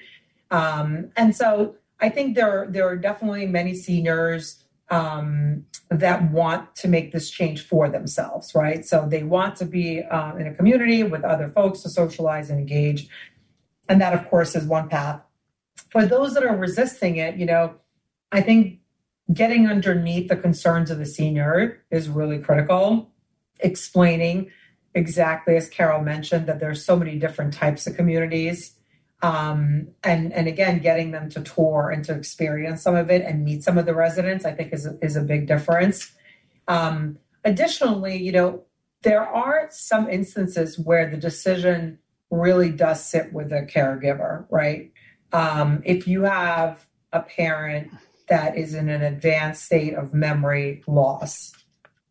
Um, 0.52 1.10
and 1.16 1.34
so 1.34 1.74
I 1.98 2.10
think 2.10 2.36
there 2.36 2.68
there 2.70 2.86
are 2.86 2.96
definitely 2.96 3.46
many 3.46 3.74
seniors 3.74 4.62
um, 4.90 5.64
that 5.90 6.30
want 6.30 6.74
to 6.76 6.88
make 6.88 7.12
this 7.12 7.30
change 7.30 7.62
for 7.66 7.88
themselves, 7.88 8.54
right? 8.54 8.84
So 8.84 9.06
they 9.08 9.22
want 9.22 9.56
to 9.56 9.64
be 9.64 10.02
um, 10.04 10.38
in 10.38 10.46
a 10.46 10.54
community 10.54 11.02
with 11.02 11.24
other 11.24 11.48
folks 11.48 11.82
to 11.82 11.88
socialize 11.88 12.50
and 12.50 12.58
engage. 12.58 13.08
And 13.88 14.00
that, 14.00 14.12
of 14.12 14.28
course, 14.28 14.54
is 14.54 14.64
one 14.64 14.88
path. 14.88 15.20
For 15.90 16.04
those 16.04 16.34
that 16.34 16.44
are 16.44 16.56
resisting 16.56 17.16
it, 17.16 17.36
you 17.36 17.46
know, 17.46 17.74
I 18.32 18.42
think 18.42 18.80
getting 19.32 19.66
underneath 19.66 20.28
the 20.28 20.36
concerns 20.36 20.90
of 20.90 20.98
the 20.98 21.06
senior 21.06 21.82
is 21.90 22.08
really 22.08 22.38
critical. 22.38 23.10
Explaining 23.60 24.50
exactly 24.94 25.56
as 25.56 25.68
Carol 25.68 26.02
mentioned 26.02 26.46
that 26.46 26.60
there's 26.60 26.84
so 26.84 26.96
many 26.96 27.18
different 27.18 27.54
types 27.54 27.86
of 27.86 27.96
communities 27.96 28.77
um, 29.22 29.88
and 30.04 30.32
and 30.32 30.46
again 30.46 30.78
getting 30.78 31.10
them 31.10 31.28
to 31.30 31.42
tour 31.42 31.90
and 31.90 32.04
to 32.04 32.14
experience 32.14 32.82
some 32.82 32.94
of 32.94 33.10
it 33.10 33.22
and 33.22 33.44
meet 33.44 33.64
some 33.64 33.76
of 33.76 33.86
the 33.86 33.94
residents 33.94 34.44
i 34.44 34.52
think 34.52 34.72
is 34.72 34.86
a, 34.86 34.96
is 35.02 35.16
a 35.16 35.22
big 35.22 35.46
difference. 35.46 36.12
Um, 36.68 37.18
additionally 37.44 38.16
you 38.16 38.32
know 38.32 38.62
there 39.02 39.24
are 39.26 39.68
some 39.70 40.08
instances 40.08 40.78
where 40.78 41.08
the 41.08 41.16
decision 41.16 41.98
really 42.30 42.70
does 42.70 43.02
sit 43.02 43.32
with 43.32 43.52
a 43.52 43.62
caregiver 43.62 44.46
right? 44.50 44.92
Um, 45.32 45.82
if 45.84 46.06
you 46.06 46.22
have 46.22 46.86
a 47.12 47.20
parent 47.20 47.90
that 48.28 48.56
is 48.56 48.74
in 48.74 48.88
an 48.88 49.02
advanced 49.02 49.64
state 49.64 49.94
of 49.94 50.14
memory 50.14 50.82
loss 50.86 51.52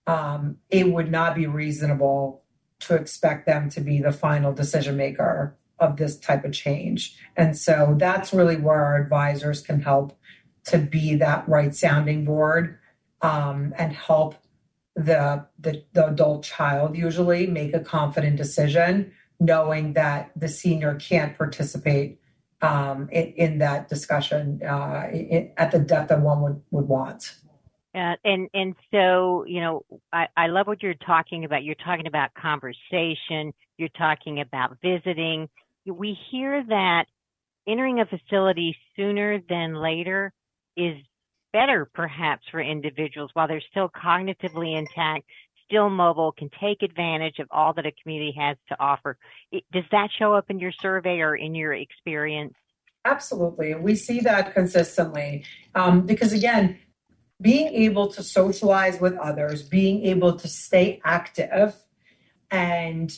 um, 0.07 0.57
it 0.69 0.91
would 0.91 1.11
not 1.11 1.35
be 1.35 1.47
reasonable 1.47 2.43
to 2.79 2.95
expect 2.95 3.45
them 3.45 3.69
to 3.69 3.81
be 3.81 4.01
the 4.01 4.11
final 4.11 4.53
decision 4.53 4.97
maker 4.97 5.57
of 5.79 5.97
this 5.97 6.17
type 6.17 6.43
of 6.43 6.53
change. 6.53 7.17
And 7.35 7.57
so 7.57 7.95
that's 7.97 8.33
really 8.33 8.57
where 8.57 8.83
our 8.83 9.01
advisors 9.01 9.61
can 9.61 9.81
help 9.81 10.17
to 10.65 10.77
be 10.77 11.15
that 11.15 11.47
right 11.47 11.73
sounding 11.73 12.25
board 12.25 12.77
um, 13.21 13.73
and 13.77 13.93
help 13.93 14.35
the, 14.95 15.45
the, 15.59 15.83
the 15.93 16.07
adult 16.07 16.43
child 16.43 16.97
usually 16.97 17.47
make 17.47 17.73
a 17.73 17.79
confident 17.79 18.35
decision, 18.35 19.11
knowing 19.39 19.93
that 19.93 20.31
the 20.35 20.47
senior 20.47 20.95
can't 20.95 21.37
participate 21.37 22.19
um, 22.61 23.07
in, 23.11 23.33
in, 23.33 23.57
that 23.59 23.87
discussion 23.87 24.59
uh, 24.63 25.07
in, 25.13 25.51
at 25.57 25.71
the 25.71 25.77
depth 25.77 26.09
that 26.09 26.21
one 26.21 26.41
would, 26.41 26.61
would 26.71 26.87
want. 26.87 27.35
Uh, 27.93 28.15
and 28.25 28.47
and 28.53 28.75
so 28.91 29.43
you 29.47 29.59
know 29.59 29.83
I, 30.13 30.27
I 30.35 30.47
love 30.47 30.67
what 30.67 30.83
you're 30.83 30.93
talking 30.93 31.45
about 31.45 31.63
you're 31.63 31.73
talking 31.75 32.05
about 32.05 32.31
conversation 32.35 33.53
you're 33.77 33.89
talking 33.97 34.39
about 34.39 34.77
visiting 34.83 35.49
we 35.93 36.17
hear 36.31 36.63
that 36.63 37.05
entering 37.67 37.99
a 37.99 38.05
facility 38.05 38.75
sooner 38.95 39.41
than 39.49 39.75
later 39.75 40.31
is 40.75 40.95
better 41.53 41.89
perhaps 41.93 42.43
for 42.51 42.61
individuals 42.61 43.31
while 43.33 43.47
they're 43.47 43.61
still 43.71 43.89
cognitively 43.89 44.77
intact, 44.77 45.25
still 45.65 45.89
mobile, 45.89 46.31
can 46.31 46.49
take 46.61 46.81
advantage 46.81 47.39
of 47.39 47.47
all 47.51 47.73
that 47.73 47.85
a 47.85 47.91
community 48.03 48.33
has 48.37 48.57
to 48.69 48.75
offer. 48.79 49.17
Does 49.71 49.83
that 49.91 50.09
show 50.17 50.33
up 50.33 50.45
in 50.49 50.59
your 50.59 50.71
survey 50.71 51.19
or 51.19 51.35
in 51.35 51.55
your 51.55 51.73
experience? 51.73 52.53
Absolutely. 53.05 53.75
We 53.75 53.95
see 53.95 54.19
that 54.21 54.53
consistently 54.53 55.45
um, 55.75 56.05
because, 56.05 56.33
again, 56.33 56.77
being 57.41 57.67
able 57.67 58.07
to 58.09 58.23
socialize 58.23 58.99
with 58.99 59.15
others, 59.17 59.63
being 59.63 60.05
able 60.05 60.37
to 60.37 60.47
stay 60.47 60.99
active, 61.05 61.75
and 62.49 63.17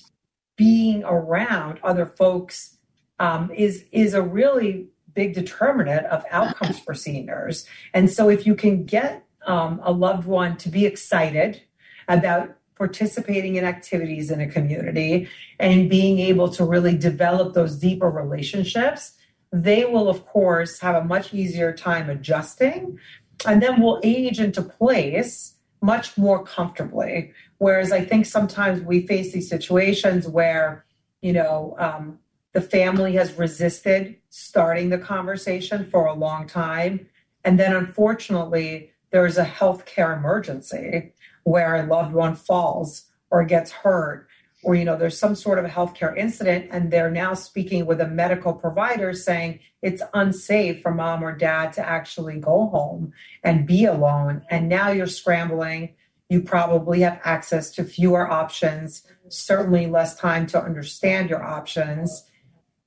being 0.60 1.06
around 1.06 1.80
other 1.84 2.06
folks 2.06 2.76
um, 3.18 3.50
is 3.56 3.86
is 3.94 4.14
a 4.14 4.22
really 4.22 4.88
big 5.16 5.34
determinant 5.34 6.06
of 6.08 6.24
outcomes 6.30 6.78
for 6.80 6.94
seniors. 6.94 7.66
And 7.94 8.12
so, 8.12 8.30
if 8.30 8.46
you 8.46 8.56
can 8.56 8.84
get 8.84 9.26
um, 9.48 9.80
a 9.84 9.92
loved 9.94 10.28
one 10.28 10.58
to 10.58 10.70
be 10.70 10.86
excited 10.86 11.62
about 12.10 12.56
participating 12.78 13.56
in 13.56 13.64
activities 13.64 14.32
in 14.32 14.42
a 14.42 14.48
community 14.50 15.30
and 15.60 15.90
being 15.90 16.20
able 16.20 16.50
to 16.50 16.66
really 16.66 16.98
develop 16.98 17.54
those 17.54 17.78
deeper 17.78 18.10
relationships, 18.10 19.14
they 19.52 19.86
will, 19.86 20.10
of 20.10 20.26
course, 20.26 20.80
have 20.80 20.96
a 20.96 21.04
much 21.04 21.34
easier 21.34 21.74
time 21.74 22.10
adjusting 22.10 23.00
and 23.46 23.62
then 23.62 23.82
will 23.82 24.00
age 24.04 24.40
into 24.40 24.62
place 24.62 25.56
much 25.82 26.18
more 26.18 26.44
comfortably. 26.44 27.34
Whereas 27.58 27.92
I 27.92 28.04
think 28.04 28.26
sometimes 28.26 28.82
we 28.82 29.06
face 29.06 29.34
these 29.34 29.50
situations 29.50 30.28
where, 30.28 30.86
you 31.22 31.34
know, 31.34 31.76
um, 31.80 32.20
the 32.54 32.62
family 32.62 33.14
has 33.14 33.38
resisted 33.38 34.16
starting 34.30 34.90
the 34.90 34.98
conversation 34.98 35.90
for 35.90 36.06
a 36.06 36.14
long 36.14 36.48
time. 36.48 37.08
And 37.44 37.60
then 37.60 37.76
unfortunately, 37.76 38.92
there's 39.12 39.38
a 39.38 39.46
healthcare 39.46 40.18
emergency 40.18 41.14
where 41.44 41.76
a 41.76 41.86
loved 41.86 42.14
one 42.14 42.36
falls 42.36 43.06
or 43.32 43.44
gets 43.44 43.72
hurt 43.72 44.28
or 44.64 44.76
you 44.76 44.84
know 44.84 44.98
there's 44.98 45.18
some 45.18 45.36
sort 45.36 45.60
of 45.60 45.66
a 45.66 45.70
healthcare 45.70 46.18
incident 46.18 46.68
and 46.72 46.92
they're 46.92 47.12
now 47.12 47.34
speaking 47.34 47.86
with 47.86 48.02
a 48.02 48.08
medical 48.08 48.54
provider 48.54 49.14
saying 49.14 49.60
it's 49.82 50.04
unsafe 50.14 50.82
for 50.82 50.94
mom 50.94 51.24
or 51.24 51.36
dad 51.36 51.74
to 51.74 51.88
actually 51.88 52.38
go 52.38 52.68
home 52.68 53.14
and 53.44 53.66
be 53.66 53.86
alone. 53.86 54.42
And 54.50 54.68
now 54.68 54.90
you're 54.90 55.08
scrambling. 55.08 55.96
You 56.30 56.42
probably 56.42 57.02
have 57.02 57.22
access 57.24 57.72
to 57.72 57.84
fewer 57.84 58.30
options 58.30 59.04
certainly 59.30 59.86
less 59.86 60.16
time 60.16 60.48
to 60.48 60.62
understand 60.62 61.30
your 61.30 61.44
options. 61.44 62.26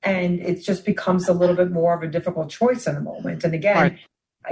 And 0.03 0.39
it 0.39 0.61
just 0.61 0.85
becomes 0.85 1.29
a 1.29 1.33
little 1.33 1.55
bit 1.55 1.71
more 1.71 1.93
of 1.93 2.03
a 2.03 2.07
difficult 2.07 2.49
choice 2.49 2.85
in 2.85 2.95
the 2.95 3.01
moment. 3.01 3.43
And 3.43 3.53
again 3.53 3.77
right. 3.77 3.99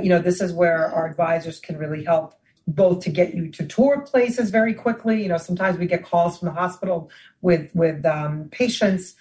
you 0.02 0.10
know 0.10 0.20
this 0.20 0.42
is 0.42 0.54
where 0.54 0.88
our 0.88 1.06
advisors 1.06 1.60
can 1.60 1.78
really 1.78 2.04
help 2.04 2.36
both 2.68 3.04
to 3.04 3.10
get 3.10 3.34
you 3.34 3.50
to 3.52 3.66
tour 3.66 4.02
places 4.02 4.50
very 4.50 4.74
quickly. 4.74 5.22
You 5.24 5.30
know, 5.30 5.38
sometimes 5.38 5.78
we 5.78 5.86
get 5.86 6.04
calls 6.04 6.40
from 6.40 6.48
the 6.48 6.54
hospital 6.54 7.10
with 7.42 7.72
with 7.74 8.06
um, 8.06 8.50
patients 8.52 9.16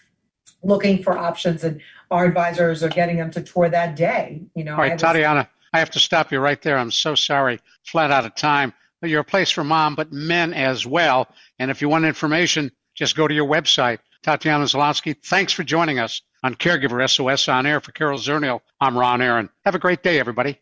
looking 0.63 1.03
for 1.03 1.17
options, 1.17 1.65
and 1.65 1.81
our 2.11 2.25
advisors 2.25 2.83
are 2.83 2.89
getting 2.89 3.17
them 3.17 3.31
to 3.33 3.43
tour 3.43 3.69
that 3.69 3.97
day. 3.97 4.43
You 4.55 4.65
know, 4.65 4.73
all 4.73 4.79
right, 4.79 4.93
I 4.93 4.97
Tatyana, 4.97 5.49
I 5.73 5.79
have 5.79 5.91
to 5.91 5.99
stop 5.99 6.33
you 6.33 6.39
right 6.41 6.61
there. 6.61 6.79
I'm 6.79 6.91
so 6.91 7.15
sorry, 7.15 7.61
flat 7.85 8.11
out 8.11 8.27
of 8.27 8.35
time. 8.35 8.73
You're 9.03 9.21
a 9.21 9.25
place 9.25 9.51
for 9.51 9.65
mom, 9.65 9.95
but 9.95 10.13
men 10.13 10.53
as 10.53 10.87
well. 10.87 11.29
And 11.59 11.71
if 11.71 11.81
you 11.81 11.89
want 11.89 12.05
information, 12.05 12.71
just 12.95 13.17
go 13.17 13.27
to 13.27 13.35
your 13.35 13.49
website. 13.49 13.99
Tatyana 14.23 14.65
Zlotsky, 14.65 15.17
thanks 15.25 15.55
for 15.55 15.65
joining 15.65 15.99
us 15.99 16.21
on 16.43 16.55
Caregiver 16.55 17.09
SOS 17.09 17.49
on 17.49 17.65
air 17.65 17.81
for 17.81 17.93
Carol 17.93 18.19
Zernial. 18.19 18.61
I'm 18.79 18.99
Ron 18.99 19.23
Aaron. 19.23 19.49
Have 19.65 19.75
a 19.75 19.79
great 19.79 20.03
day, 20.03 20.21
everybody. 20.21 20.61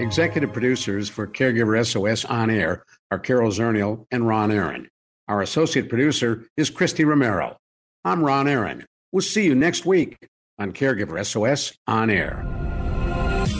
Executive 0.00 0.52
producers 0.52 1.08
for 1.08 1.24
Caregiver 1.24 1.86
SOS 1.86 2.24
On 2.24 2.50
Air 2.50 2.84
are 3.12 3.18
Carol 3.18 3.52
Zernial 3.52 4.06
and 4.10 4.26
Ron 4.26 4.50
Aaron. 4.50 4.88
Our 5.28 5.40
associate 5.40 5.88
producer 5.88 6.46
is 6.56 6.68
Christy 6.68 7.04
Romero. 7.04 7.56
I'm 8.04 8.24
Ron 8.24 8.48
Aaron. 8.48 8.86
We'll 9.12 9.22
see 9.22 9.44
you 9.44 9.54
next 9.54 9.86
week 9.86 10.18
on 10.58 10.72
Caregiver 10.72 11.24
SOS 11.24 11.78
On 11.86 12.10
Air. 12.10 12.63